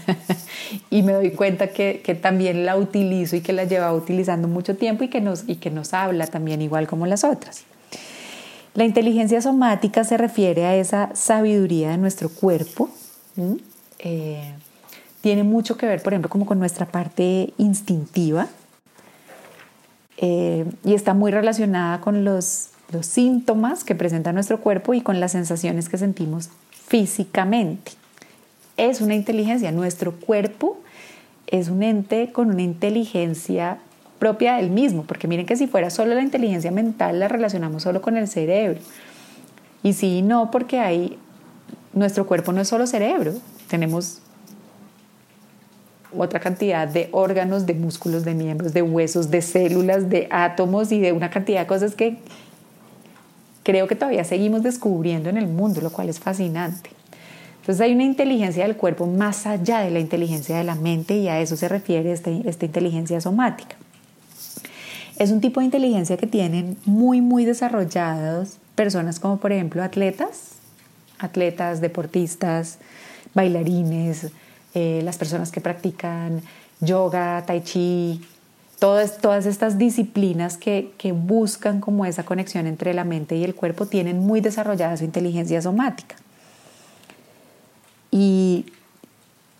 y 0.90 1.02
me 1.02 1.12
doy 1.12 1.32
cuenta 1.32 1.66
que, 1.68 2.00
que, 2.02 2.14
también 2.14 2.64
la 2.64 2.78
utilizo 2.78 3.36
y 3.36 3.42
que 3.42 3.52
la 3.52 3.64
llevaba 3.64 3.92
utilizando 3.92 4.48
mucho 4.48 4.74
tiempo 4.74 5.04
y 5.04 5.08
que, 5.08 5.20
nos, 5.20 5.46
y 5.46 5.56
que 5.56 5.70
nos 5.70 5.92
habla 5.92 6.26
también 6.26 6.62
igual 6.62 6.86
como 6.86 7.04
las 7.04 7.22
otras. 7.22 7.64
La 8.72 8.84
inteligencia 8.84 9.42
somática 9.42 10.04
se 10.04 10.16
refiere 10.16 10.64
a 10.64 10.74
esa 10.74 11.10
sabiduría 11.14 11.90
de 11.90 11.98
nuestro 11.98 12.30
cuerpo. 12.30 12.88
Eh, 13.98 14.54
tiene 15.20 15.42
mucho 15.42 15.76
que 15.76 15.84
ver, 15.84 16.02
por 16.02 16.14
ejemplo, 16.14 16.30
como 16.30 16.46
con 16.46 16.58
nuestra 16.58 16.86
parte 16.86 17.52
instintiva. 17.58 18.48
Eh, 20.24 20.64
y 20.84 20.94
está 20.94 21.14
muy 21.14 21.32
relacionada 21.32 22.00
con 22.00 22.24
los, 22.24 22.68
síntomas 23.00 23.84
que 23.84 23.94
presenta 23.94 24.34
nuestro 24.34 24.60
cuerpo 24.60 24.92
y 24.92 25.00
con 25.00 25.18
las 25.18 25.32
sensaciones 25.32 25.88
que 25.88 25.96
sentimos 25.96 26.50
físicamente. 26.70 27.92
Es 28.76 29.00
una 29.00 29.14
inteligencia, 29.14 29.72
nuestro 29.72 30.12
cuerpo 30.12 30.78
es 31.46 31.68
un 31.68 31.82
ente 31.82 32.32
con 32.32 32.50
una 32.50 32.60
inteligencia 32.60 33.78
propia 34.18 34.56
del 34.56 34.68
mismo, 34.68 35.04
porque 35.04 35.26
miren 35.26 35.46
que 35.46 35.56
si 35.56 35.66
fuera 35.66 35.88
solo 35.88 36.14
la 36.14 36.20
inteligencia 36.20 36.70
mental 36.70 37.18
la 37.18 37.28
relacionamos 37.28 37.82
solo 37.82 38.02
con 38.02 38.18
el 38.18 38.28
cerebro. 38.28 38.78
Y 39.82 39.94
si 39.94 40.20
no, 40.20 40.50
porque 40.50 40.78
hay, 40.78 41.18
nuestro 41.94 42.26
cuerpo 42.26 42.52
no 42.52 42.60
es 42.60 42.68
solo 42.68 42.86
cerebro, 42.86 43.32
tenemos 43.68 44.20
otra 46.16 46.40
cantidad 46.40 46.86
de 46.88 47.08
órganos, 47.12 47.66
de 47.66 47.74
músculos, 47.74 48.24
de 48.24 48.34
miembros, 48.34 48.72
de 48.72 48.82
huesos, 48.82 49.30
de 49.30 49.42
células, 49.42 50.08
de 50.08 50.28
átomos 50.30 50.92
y 50.92 51.00
de 51.00 51.12
una 51.12 51.30
cantidad 51.30 51.60
de 51.60 51.66
cosas 51.66 51.94
que 51.94 52.18
creo 53.62 53.86
que 53.86 53.94
todavía 53.94 54.24
seguimos 54.24 54.62
descubriendo 54.62 55.30
en 55.30 55.36
el 55.36 55.46
mundo, 55.46 55.80
lo 55.80 55.90
cual 55.90 56.08
es 56.08 56.18
fascinante. 56.18 56.90
Entonces 57.60 57.80
hay 57.80 57.94
una 57.94 58.04
inteligencia 58.04 58.64
del 58.64 58.76
cuerpo 58.76 59.06
más 59.06 59.46
allá 59.46 59.80
de 59.80 59.90
la 59.90 60.00
inteligencia 60.00 60.56
de 60.56 60.64
la 60.64 60.74
mente 60.74 61.16
y 61.16 61.28
a 61.28 61.40
eso 61.40 61.56
se 61.56 61.68
refiere 61.68 62.10
este, 62.10 62.42
esta 62.44 62.66
inteligencia 62.66 63.20
somática. 63.20 63.76
Es 65.16 65.30
un 65.30 65.40
tipo 65.40 65.60
de 65.60 65.66
inteligencia 65.66 66.16
que 66.16 66.26
tienen 66.26 66.76
muy, 66.84 67.20
muy 67.20 67.44
desarrollados 67.44 68.56
personas 68.74 69.20
como 69.20 69.38
por 69.38 69.52
ejemplo 69.52 69.82
atletas, 69.82 70.54
atletas, 71.20 71.80
deportistas, 71.80 72.78
bailarines, 73.32 74.32
eh, 74.74 75.00
las 75.04 75.18
personas 75.18 75.50
que 75.50 75.60
practican 75.60 76.42
yoga, 76.80 77.44
tai 77.46 77.62
chi, 77.62 78.20
todas, 78.78 79.18
todas 79.18 79.46
estas 79.46 79.78
disciplinas 79.78 80.56
que, 80.56 80.92
que 80.98 81.12
buscan 81.12 81.80
como 81.80 82.04
esa 82.04 82.24
conexión 82.24 82.66
entre 82.66 82.94
la 82.94 83.04
mente 83.04 83.36
y 83.36 83.44
el 83.44 83.54
cuerpo 83.54 83.86
tienen 83.86 84.18
muy 84.18 84.40
desarrollada 84.40 84.96
su 84.96 85.04
inteligencia 85.04 85.62
somática. 85.62 86.16
Y 88.10 88.66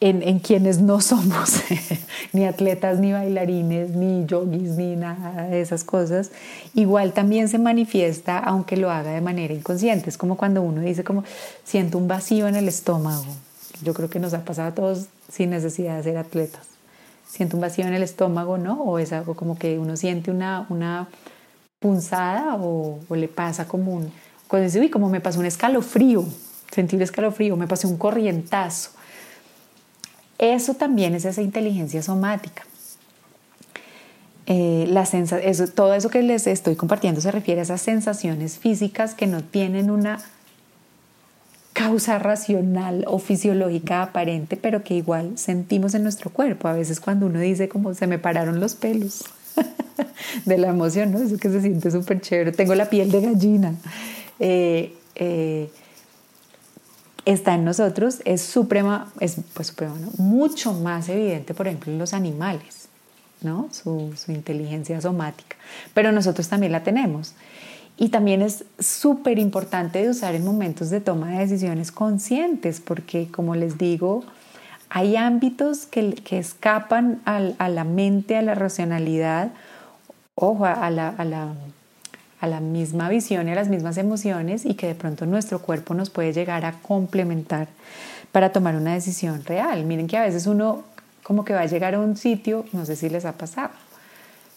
en, 0.02 0.40
quienes 0.40 0.80
no 0.80 1.00
somos 1.00 1.60
ni 2.32 2.44
atletas, 2.44 2.98
ni 2.98 3.12
bailarines, 3.12 3.90
ni 3.90 4.26
yogis, 4.26 4.70
ni 4.70 4.96
nada 4.96 5.44
de 5.44 5.60
esas 5.60 5.84
cosas, 5.84 6.32
igual 6.74 7.12
también 7.12 7.48
se 7.48 7.58
manifiesta 7.58 8.38
aunque 8.38 8.76
lo 8.76 8.90
haga 8.90 9.12
de 9.12 9.20
manera 9.20 9.54
inconsciente. 9.54 10.10
Es 10.10 10.18
como 10.18 10.36
cuando 10.36 10.60
uno 10.62 10.80
dice 10.80 11.04
como 11.04 11.22
siento 11.64 11.98
un 11.98 12.08
vacío 12.08 12.48
en 12.48 12.56
el 12.56 12.66
estómago. 12.66 13.24
Yo 13.82 13.94
creo 13.94 14.08
que 14.08 14.18
nos 14.18 14.34
ha 14.34 14.44
pasado 14.44 14.68
a 14.68 14.74
todos 14.74 15.06
sin 15.30 15.50
necesidad 15.50 15.96
de 15.96 16.02
ser 16.02 16.16
atletas. 16.16 16.66
Siento 17.28 17.56
un 17.56 17.60
vacío 17.60 17.86
en 17.86 17.94
el 17.94 18.02
estómago, 18.02 18.58
¿no? 18.58 18.82
O 18.82 18.98
es 18.98 19.12
algo 19.12 19.34
como 19.34 19.58
que 19.58 19.78
uno 19.78 19.96
siente 19.96 20.30
una, 20.30 20.66
una 20.68 21.08
punzada 21.78 22.56
o, 22.56 23.00
le 23.10 23.28
pasa 23.28 23.66
como 23.66 23.94
un... 23.94 24.12
Cuando 24.48 24.66
dice, 24.66 24.80
uy, 24.80 24.90
como 24.90 25.08
me 25.08 25.20
pasó 25.20 25.40
un 25.40 25.46
escalofrío, 25.46 26.24
sentí 26.70 26.96
un 26.96 27.02
escalofrío, 27.02 27.56
me 27.56 27.66
pasó 27.66 27.88
un 27.88 27.96
corrientazo 27.96 28.90
eso 30.42 30.74
también 30.74 31.14
es 31.14 31.24
esa 31.24 31.40
inteligencia 31.40 32.02
somática. 32.02 32.64
Eh, 34.46 34.86
la 34.88 35.02
eso, 35.02 35.68
todo 35.68 35.94
eso 35.94 36.10
que 36.10 36.20
les 36.20 36.48
estoy 36.48 36.74
compartiendo 36.74 37.20
se 37.20 37.30
refiere 37.30 37.60
a 37.60 37.62
esas 37.62 37.80
sensaciones 37.80 38.58
físicas 38.58 39.14
que 39.14 39.28
no 39.28 39.44
tienen 39.44 39.88
una 39.88 40.18
causa 41.82 42.18
racional 42.18 43.04
o 43.08 43.18
fisiológica 43.18 44.02
aparente, 44.02 44.56
pero 44.56 44.84
que 44.84 44.94
igual 44.94 45.36
sentimos 45.36 45.94
en 45.94 46.04
nuestro 46.04 46.30
cuerpo. 46.30 46.68
A 46.68 46.74
veces 46.74 47.00
cuando 47.00 47.26
uno 47.26 47.40
dice 47.40 47.68
como 47.68 47.92
se 47.94 48.06
me 48.06 48.18
pararon 48.18 48.60
los 48.60 48.74
pelos 48.74 49.24
de 50.44 50.58
la 50.58 50.68
emoción, 50.68 51.10
¿no? 51.10 51.18
Eso 51.18 51.38
que 51.38 51.50
se 51.50 51.60
siente 51.60 51.90
súper 51.90 52.20
chévere, 52.20 52.52
tengo 52.52 52.74
la 52.74 52.88
piel 52.88 53.10
de 53.10 53.20
gallina. 53.20 53.74
Eh, 54.38 54.94
eh, 55.16 55.70
está 57.24 57.54
en 57.54 57.64
nosotros 57.64 58.22
es 58.24 58.42
suprema, 58.42 59.12
es 59.18 59.36
pues 59.52 59.68
suprema, 59.68 59.94
mucho 60.18 60.72
más 60.72 61.08
evidente, 61.08 61.52
por 61.52 61.66
ejemplo, 61.66 61.92
en 61.92 61.98
los 61.98 62.12
animales, 62.12 62.86
¿no? 63.40 63.68
Su, 63.72 64.12
su 64.16 64.30
inteligencia 64.30 65.00
somática. 65.00 65.56
Pero 65.94 66.12
nosotros 66.12 66.48
también 66.48 66.70
la 66.70 66.84
tenemos. 66.84 67.34
Y 67.96 68.08
también 68.08 68.42
es 68.42 68.64
súper 68.78 69.38
importante 69.38 70.02
de 70.02 70.10
usar 70.10 70.34
en 70.34 70.44
momentos 70.44 70.90
de 70.90 71.00
toma 71.00 71.30
de 71.30 71.38
decisiones 71.38 71.92
conscientes, 71.92 72.80
porque 72.80 73.28
como 73.30 73.54
les 73.54 73.78
digo, 73.78 74.24
hay 74.88 75.16
ámbitos 75.16 75.86
que, 75.86 76.14
que 76.14 76.38
escapan 76.38 77.20
a 77.24 77.68
la 77.68 77.84
mente, 77.84 78.36
a 78.36 78.42
la 78.42 78.54
racionalidad, 78.54 79.52
ojo, 80.34 80.64
a 80.64 80.90
la, 80.90 81.08
a 81.08 81.24
la 81.24 81.54
a 82.42 82.48
la 82.48 82.58
misma 82.58 83.08
visión 83.08 83.48
y 83.48 83.52
a 83.52 83.54
las 83.54 83.68
mismas 83.68 83.96
emociones 83.98 84.66
y 84.66 84.74
que 84.74 84.88
de 84.88 84.96
pronto 84.96 85.26
nuestro 85.26 85.60
cuerpo 85.60 85.94
nos 85.94 86.10
puede 86.10 86.32
llegar 86.32 86.64
a 86.64 86.72
complementar 86.72 87.68
para 88.32 88.50
tomar 88.50 88.74
una 88.74 88.94
decisión 88.94 89.44
real. 89.44 89.84
Miren 89.84 90.08
que 90.08 90.18
a 90.18 90.22
veces 90.22 90.48
uno 90.48 90.82
como 91.22 91.44
que 91.44 91.54
va 91.54 91.60
a 91.60 91.66
llegar 91.66 91.94
a 91.94 92.00
un 92.00 92.16
sitio, 92.16 92.64
no 92.72 92.84
sé 92.84 92.96
si 92.96 93.08
les 93.08 93.24
ha 93.26 93.32
pasado. 93.32 93.70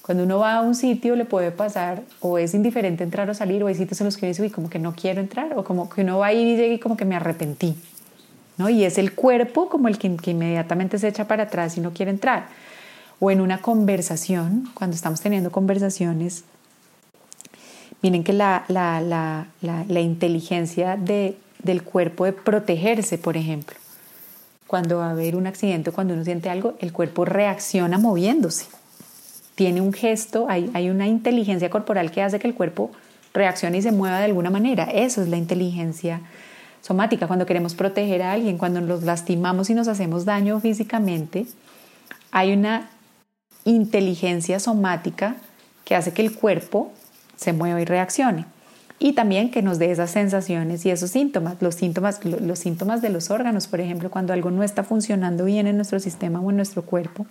Cuando 0.05 0.23
uno 0.23 0.37
va 0.37 0.57
a 0.57 0.61
un 0.61 0.75
sitio 0.75 1.15
le 1.15 1.25
puede 1.25 1.51
pasar 1.51 2.03
o 2.19 2.37
es 2.37 2.53
indiferente 2.53 3.03
entrar 3.03 3.27
o 3.29 3.33
salir 3.33 3.63
o 3.63 3.67
hay 3.67 3.75
sitios 3.75 3.99
en 4.01 4.05
los 4.05 4.17
que 4.17 4.27
dice, 4.27 4.41
uy, 4.41 4.51
como 4.51 4.69
que 4.69 4.77
no 4.77 4.93
quiero 4.93 5.19
entrar 5.19 5.57
o 5.57 5.63
como 5.63 5.89
que 5.89 6.01
uno 6.01 6.19
va 6.19 6.27
a 6.27 6.33
ir 6.33 6.47
y 6.47 6.57
llega 6.57 6.73
y 6.75 6.79
como 6.79 6.95
que 6.95 7.05
me 7.05 7.15
arrepentí. 7.15 7.75
¿no? 8.57 8.69
Y 8.69 8.83
es 8.83 8.97
el 8.97 9.13
cuerpo 9.13 9.67
como 9.67 9.87
el 9.87 9.97
que, 9.97 10.15
que 10.17 10.31
inmediatamente 10.31 10.99
se 10.99 11.07
echa 11.07 11.27
para 11.27 11.43
atrás 11.43 11.77
y 11.77 11.81
no 11.81 11.91
quiere 11.91 12.11
entrar. 12.11 12.47
O 13.19 13.31
en 13.31 13.41
una 13.41 13.61
conversación, 13.61 14.69
cuando 14.75 14.95
estamos 14.95 15.21
teniendo 15.21 15.51
conversaciones 15.51 16.43
Miren 18.05 18.23
que 18.23 18.33
la, 18.33 18.65
la, 18.67 19.01
la, 19.01 19.47
la 19.61 19.99
inteligencia 19.99 20.95
de, 20.95 21.37
del 21.63 21.81
cuerpo 21.81 22.25
de 22.25 22.33
protegerse, 22.33 23.17
por 23.17 23.35
ejemplo, 23.35 23.75
cuando 24.67 24.97
va 24.97 25.07
a 25.07 25.11
haber 25.11 25.35
un 25.35 25.47
accidente 25.47 25.91
cuando 25.91 26.13
uno 26.13 26.23
siente 26.23 26.51
algo, 26.51 26.75
el 26.79 26.93
cuerpo 26.93 27.25
reacciona 27.25 27.97
moviéndose. 27.97 28.67
Tiene 29.55 29.81
un 29.81 29.93
gesto, 29.93 30.47
hay, 30.49 30.69
hay 30.73 30.89
una 30.89 31.07
inteligencia 31.07 31.69
corporal 31.69 32.11
que 32.11 32.21
hace 32.21 32.39
que 32.39 32.47
el 32.47 32.53
cuerpo 32.53 32.91
reaccione 33.33 33.77
y 33.77 33.81
se 33.81 33.91
mueva 33.91 34.19
de 34.19 34.25
alguna 34.25 34.49
manera. 34.49 34.85
Eso 34.85 35.21
es 35.21 35.29
la 35.29 35.37
inteligencia 35.37 36.21
somática. 36.81 37.27
Cuando 37.27 37.45
queremos 37.45 37.73
proteger 37.75 38.21
a 38.21 38.31
alguien, 38.31 38.57
cuando 38.57 38.81
nos 38.81 39.03
lastimamos 39.03 39.69
y 39.69 39.73
nos 39.73 39.87
hacemos 39.87 40.25
daño 40.25 40.59
físicamente, 40.59 41.45
hay 42.31 42.53
una 42.53 42.89
inteligencia 43.63 44.59
somática 44.59 45.35
que 45.83 45.95
hace 45.95 46.13
que 46.13 46.21
el 46.21 46.33
cuerpo 46.33 46.91
se 47.35 47.53
mueva 47.53 47.81
y 47.81 47.85
reaccione. 47.85 48.45
Y 48.97 49.13
también 49.13 49.51
que 49.51 49.61
nos 49.61 49.77
dé 49.77 49.91
esas 49.91 50.11
sensaciones 50.11 50.85
y 50.85 50.89
esos 50.89 51.11
síntomas, 51.11 51.61
los 51.61 51.75
síntomas, 51.75 52.23
los 52.23 52.59
síntomas 52.59 53.01
de 53.01 53.09
los 53.09 53.29
órganos, 53.29 53.67
por 53.67 53.81
ejemplo, 53.81 54.09
cuando 54.09 54.31
algo 54.31 54.51
no 54.51 54.63
está 54.63 54.83
funcionando 54.83 55.45
bien 55.45 55.67
en 55.67 55.75
nuestro 55.75 55.99
sistema 55.99 56.39
o 56.39 56.49
en 56.49 56.55
nuestro 56.55 56.83
cuerpo, 56.83 57.25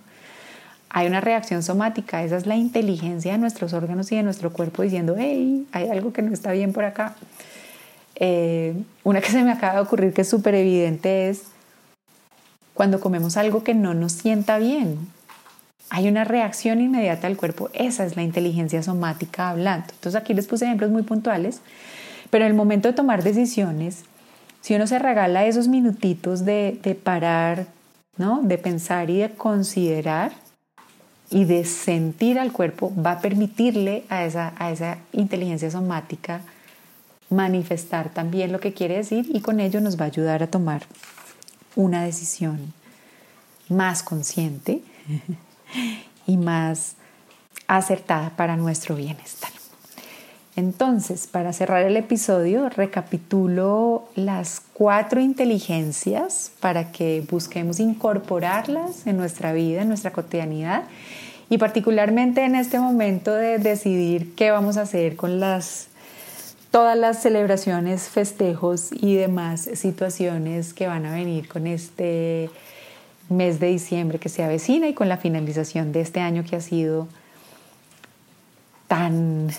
hay 0.89 1.07
una 1.07 1.21
reacción 1.21 1.63
somática, 1.63 2.23
esa 2.23 2.37
es 2.37 2.45
la 2.45 2.55
inteligencia 2.55 3.33
de 3.33 3.37
nuestros 3.37 3.73
órganos 3.73 4.11
y 4.11 4.15
de 4.15 4.23
nuestro 4.23 4.53
cuerpo 4.53 4.81
diciendo, 4.83 5.15
hey, 5.17 5.67
hay 5.71 5.89
algo 5.89 6.13
que 6.13 6.21
no 6.21 6.33
está 6.33 6.51
bien 6.51 6.73
por 6.73 6.85
acá. 6.85 7.15
Eh, 8.15 8.73
una 9.03 9.19
que 9.19 9.29
se 9.29 9.43
me 9.43 9.51
acaba 9.51 9.75
de 9.75 9.79
ocurrir 9.81 10.13
que 10.13 10.21
es 10.21 10.29
súper 10.29 10.55
evidente 10.55 11.29
es 11.29 11.43
cuando 12.73 12.99
comemos 12.99 13.35
algo 13.37 13.63
que 13.63 13.73
no 13.73 13.93
nos 13.93 14.13
sienta 14.13 14.57
bien, 14.57 14.97
hay 15.89 16.07
una 16.07 16.23
reacción 16.23 16.81
inmediata 16.81 17.27
del 17.27 17.37
cuerpo. 17.37 17.69
Esa 17.73 18.05
es 18.05 18.15
la 18.15 18.23
inteligencia 18.23 18.83
somática 18.83 19.49
hablando. 19.49 19.87
Entonces 19.93 20.19
aquí 20.19 20.33
les 20.33 20.47
puse 20.47 20.65
ejemplos 20.65 20.91
muy 20.91 21.03
puntuales, 21.03 21.61
pero 22.29 22.45
en 22.45 22.51
el 22.51 22.57
momento 22.57 22.87
de 22.87 22.93
tomar 22.93 23.23
decisiones, 23.23 24.03
si 24.61 24.75
uno 24.75 24.87
se 24.87 24.99
regala 24.99 25.45
esos 25.45 25.67
minutitos 25.67 26.43
de, 26.43 26.79
de 26.81 26.95
parar, 26.95 27.67
¿no? 28.17 28.41
de 28.43 28.57
pensar 28.57 29.09
y 29.09 29.19
de 29.19 29.29
considerar 29.29 30.31
y 31.29 31.45
de 31.45 31.65
sentir 31.65 32.39
al 32.39 32.51
cuerpo, 32.51 32.93
va 32.95 33.13
a 33.13 33.19
permitirle 33.19 34.03
a 34.09 34.25
esa, 34.25 34.53
a 34.57 34.71
esa 34.71 34.99
inteligencia 35.11 35.71
somática 35.71 36.41
manifestar 37.29 38.09
también 38.09 38.51
lo 38.51 38.59
que 38.59 38.73
quiere 38.73 38.97
decir 38.97 39.27
y 39.33 39.41
con 39.41 39.59
ello 39.59 39.81
nos 39.81 39.99
va 39.99 40.05
a 40.05 40.07
ayudar 40.07 40.43
a 40.43 40.47
tomar 40.47 40.83
una 41.75 42.03
decisión 42.03 42.73
más 43.69 44.03
consciente 44.03 44.81
y 46.27 46.37
más 46.37 46.95
acertada 47.67 48.29
para 48.35 48.55
nuestro 48.55 48.95
bienestar. 48.95 49.54
Entonces, 50.55 51.27
para 51.27 51.51
cerrar 51.51 51.83
el 51.83 51.97
episodio, 51.97 52.69
recapitulo 52.69 54.07
las 54.15 54.61
cuatro 54.73 55.19
inteligencias 55.19 56.51
para 56.61 56.93
que 56.93 57.25
busquemos 57.29 57.81
incorporarlas 57.81 59.05
en 59.05 59.17
nuestra 59.17 59.51
vida, 59.51 59.81
en 59.81 59.89
nuestra 59.89 60.11
cotidianidad 60.11 60.83
y 61.49 61.57
particularmente 61.57 62.45
en 62.45 62.55
este 62.55 62.79
momento 62.79 63.33
de 63.33 63.59
decidir 63.59 64.33
qué 64.35 64.51
vamos 64.51 64.77
a 64.77 64.83
hacer 64.83 65.17
con 65.17 65.39
las 65.39 65.89
todas 66.71 66.97
las 66.97 67.21
celebraciones, 67.21 68.09
festejos 68.09 68.89
y 68.91 69.15
demás 69.15 69.69
situaciones 69.75 70.73
que 70.73 70.87
van 70.87 71.05
a 71.05 71.13
venir 71.13 71.47
con 71.47 71.67
este 71.67 72.49
mes 73.29 73.59
de 73.59 73.67
diciembre 73.67 74.19
que 74.19 74.27
se 74.29 74.43
avecina 74.43 74.87
y 74.87 74.93
con 74.93 75.07
la 75.07 75.17
finalización 75.17 75.91
de 75.93 76.01
este 76.01 76.19
año 76.19 76.43
que 76.43 76.57
ha 76.57 76.61
sido 76.61 77.07
tan 78.87 79.51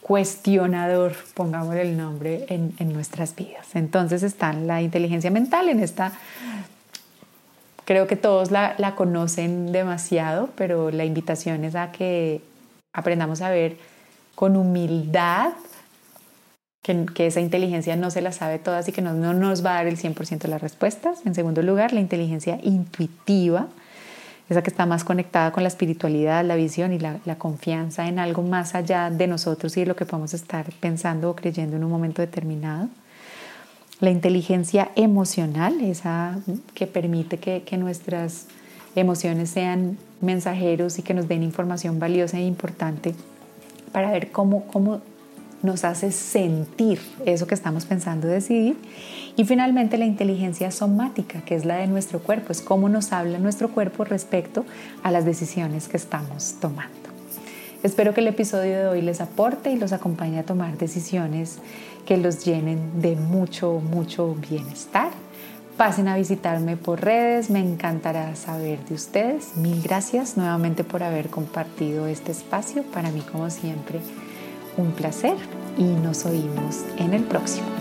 cuestionador, 0.00 1.14
pongamos 1.34 1.74
el 1.74 1.96
nombre, 1.96 2.46
en, 2.48 2.74
en, 2.78 2.92
nuestras 2.92 3.34
vidas. 3.34 3.74
Entonces 3.74 4.22
está 4.22 4.52
la 4.52 4.82
inteligencia 4.82 5.30
mental 5.30 5.68
en 5.68 5.80
esta... 5.80 6.12
Creo 7.84 8.06
que 8.06 8.16
todos 8.16 8.50
la, 8.50 8.74
la 8.76 8.94
conocen 8.94 9.72
demasiado, 9.72 10.50
pero 10.56 10.90
la 10.90 11.06
invitación 11.06 11.64
es 11.64 11.74
a 11.74 11.90
que 11.90 12.42
aprendamos 12.92 13.40
a 13.40 13.48
ver 13.48 13.78
con 14.34 14.56
humildad 14.56 15.52
que, 16.82 17.06
que, 17.06 17.26
esa 17.26 17.40
inteligencia 17.40 17.96
no 17.96 18.10
se 18.10 18.20
la 18.20 18.32
sabe 18.32 18.58
todas 18.58 18.86
y 18.88 18.92
que 18.92 19.00
no, 19.00 19.14
no 19.14 19.32
nos 19.32 19.64
va 19.64 19.72
a 19.72 19.74
dar 19.74 19.86
el 19.86 19.96
100% 19.96 20.38
de 20.38 20.48
las 20.48 20.60
respuestas. 20.60 21.24
En 21.24 21.34
segundo 21.34 21.62
lugar, 21.62 21.94
la 21.94 22.00
inteligencia 22.00 22.60
intuitiva, 22.62 23.68
esa 24.48 24.62
que 24.62 24.70
está 24.70 24.86
más 24.86 25.04
conectada 25.04 25.52
con 25.52 25.62
la 25.62 25.68
espiritualidad, 25.68 26.44
la 26.44 26.56
visión 26.56 26.92
y 26.92 26.98
la, 26.98 27.18
confianza 27.36 28.08
en 28.08 28.18
algo 28.18 28.42
más 28.42 28.74
allá 28.74 29.10
de 29.10 29.26
nosotros 29.26 29.76
y 29.76 29.80
de 29.80 29.86
lo 29.86 29.96
que 29.96 30.06
podemos 30.06 30.32
estar 30.32 30.72
pensando 30.80 31.30
o 31.30 31.36
creyendo 31.36 31.76
en 31.76 31.84
un 31.84 31.90
momento 31.90 32.22
determinado. 32.22 32.88
La 34.00 34.10
inteligencia 34.10 34.90
emocional, 34.94 35.80
esa 35.80 36.38
que 36.74 36.86
permite 36.86 37.38
que, 37.38 37.62
que 37.62 37.76
nuestras 37.76 38.46
emociones 38.94 39.50
sean 39.50 39.98
mensajeros 40.20 40.98
y 40.98 41.02
que 41.02 41.14
nos 41.14 41.28
den 41.28 41.42
información 41.42 41.98
valiosa 41.98 42.38
e 42.38 42.46
importante 42.46 43.14
para 43.92 44.10
ver 44.10 44.30
cómo, 44.30 44.66
cómo 44.66 45.00
nos 45.62 45.84
hace 45.84 46.12
sentir 46.12 47.00
eso 47.26 47.46
que 47.46 47.54
estamos 47.54 47.84
pensando 47.84 48.28
decidir. 48.28 48.76
Y 49.36 49.44
finalmente 49.44 49.98
la 49.98 50.04
inteligencia 50.04 50.70
somática, 50.70 51.42
que 51.42 51.54
es 51.54 51.64
la 51.64 51.76
de 51.76 51.86
nuestro 51.86 52.20
cuerpo, 52.20 52.52
es 52.52 52.60
cómo 52.60 52.88
nos 52.88 53.12
habla 53.12 53.38
nuestro 53.38 53.70
cuerpo 53.70 54.04
respecto 54.04 54.64
a 55.02 55.10
las 55.10 55.24
decisiones 55.24 55.88
que 55.88 55.96
estamos 55.96 56.56
tomando. 56.60 56.92
Espero 57.82 58.12
que 58.12 58.20
el 58.20 58.26
episodio 58.26 58.76
de 58.78 58.86
hoy 58.88 59.02
les 59.02 59.20
aporte 59.20 59.70
y 59.70 59.76
los 59.76 59.92
acompañe 59.92 60.40
a 60.40 60.42
tomar 60.42 60.76
decisiones 60.78 61.58
que 62.06 62.16
los 62.16 62.44
llenen 62.44 63.00
de 63.00 63.14
mucho, 63.14 63.80
mucho 63.80 64.34
bienestar. 64.34 65.10
Pasen 65.76 66.08
a 66.08 66.16
visitarme 66.16 66.76
por 66.76 67.00
redes, 67.00 67.50
me 67.50 67.60
encantará 67.60 68.34
saber 68.34 68.84
de 68.86 68.94
ustedes. 68.94 69.56
Mil 69.56 69.80
gracias 69.80 70.36
nuevamente 70.36 70.82
por 70.82 71.04
haber 71.04 71.28
compartido 71.28 72.08
este 72.08 72.32
espacio. 72.32 72.82
Para 72.82 73.12
mí, 73.12 73.20
como 73.20 73.48
siempre, 73.48 74.00
un 74.78 74.92
placer 74.92 75.36
y 75.76 75.82
nos 75.82 76.24
oímos 76.24 76.84
en 76.98 77.12
el 77.12 77.24
próximo. 77.24 77.77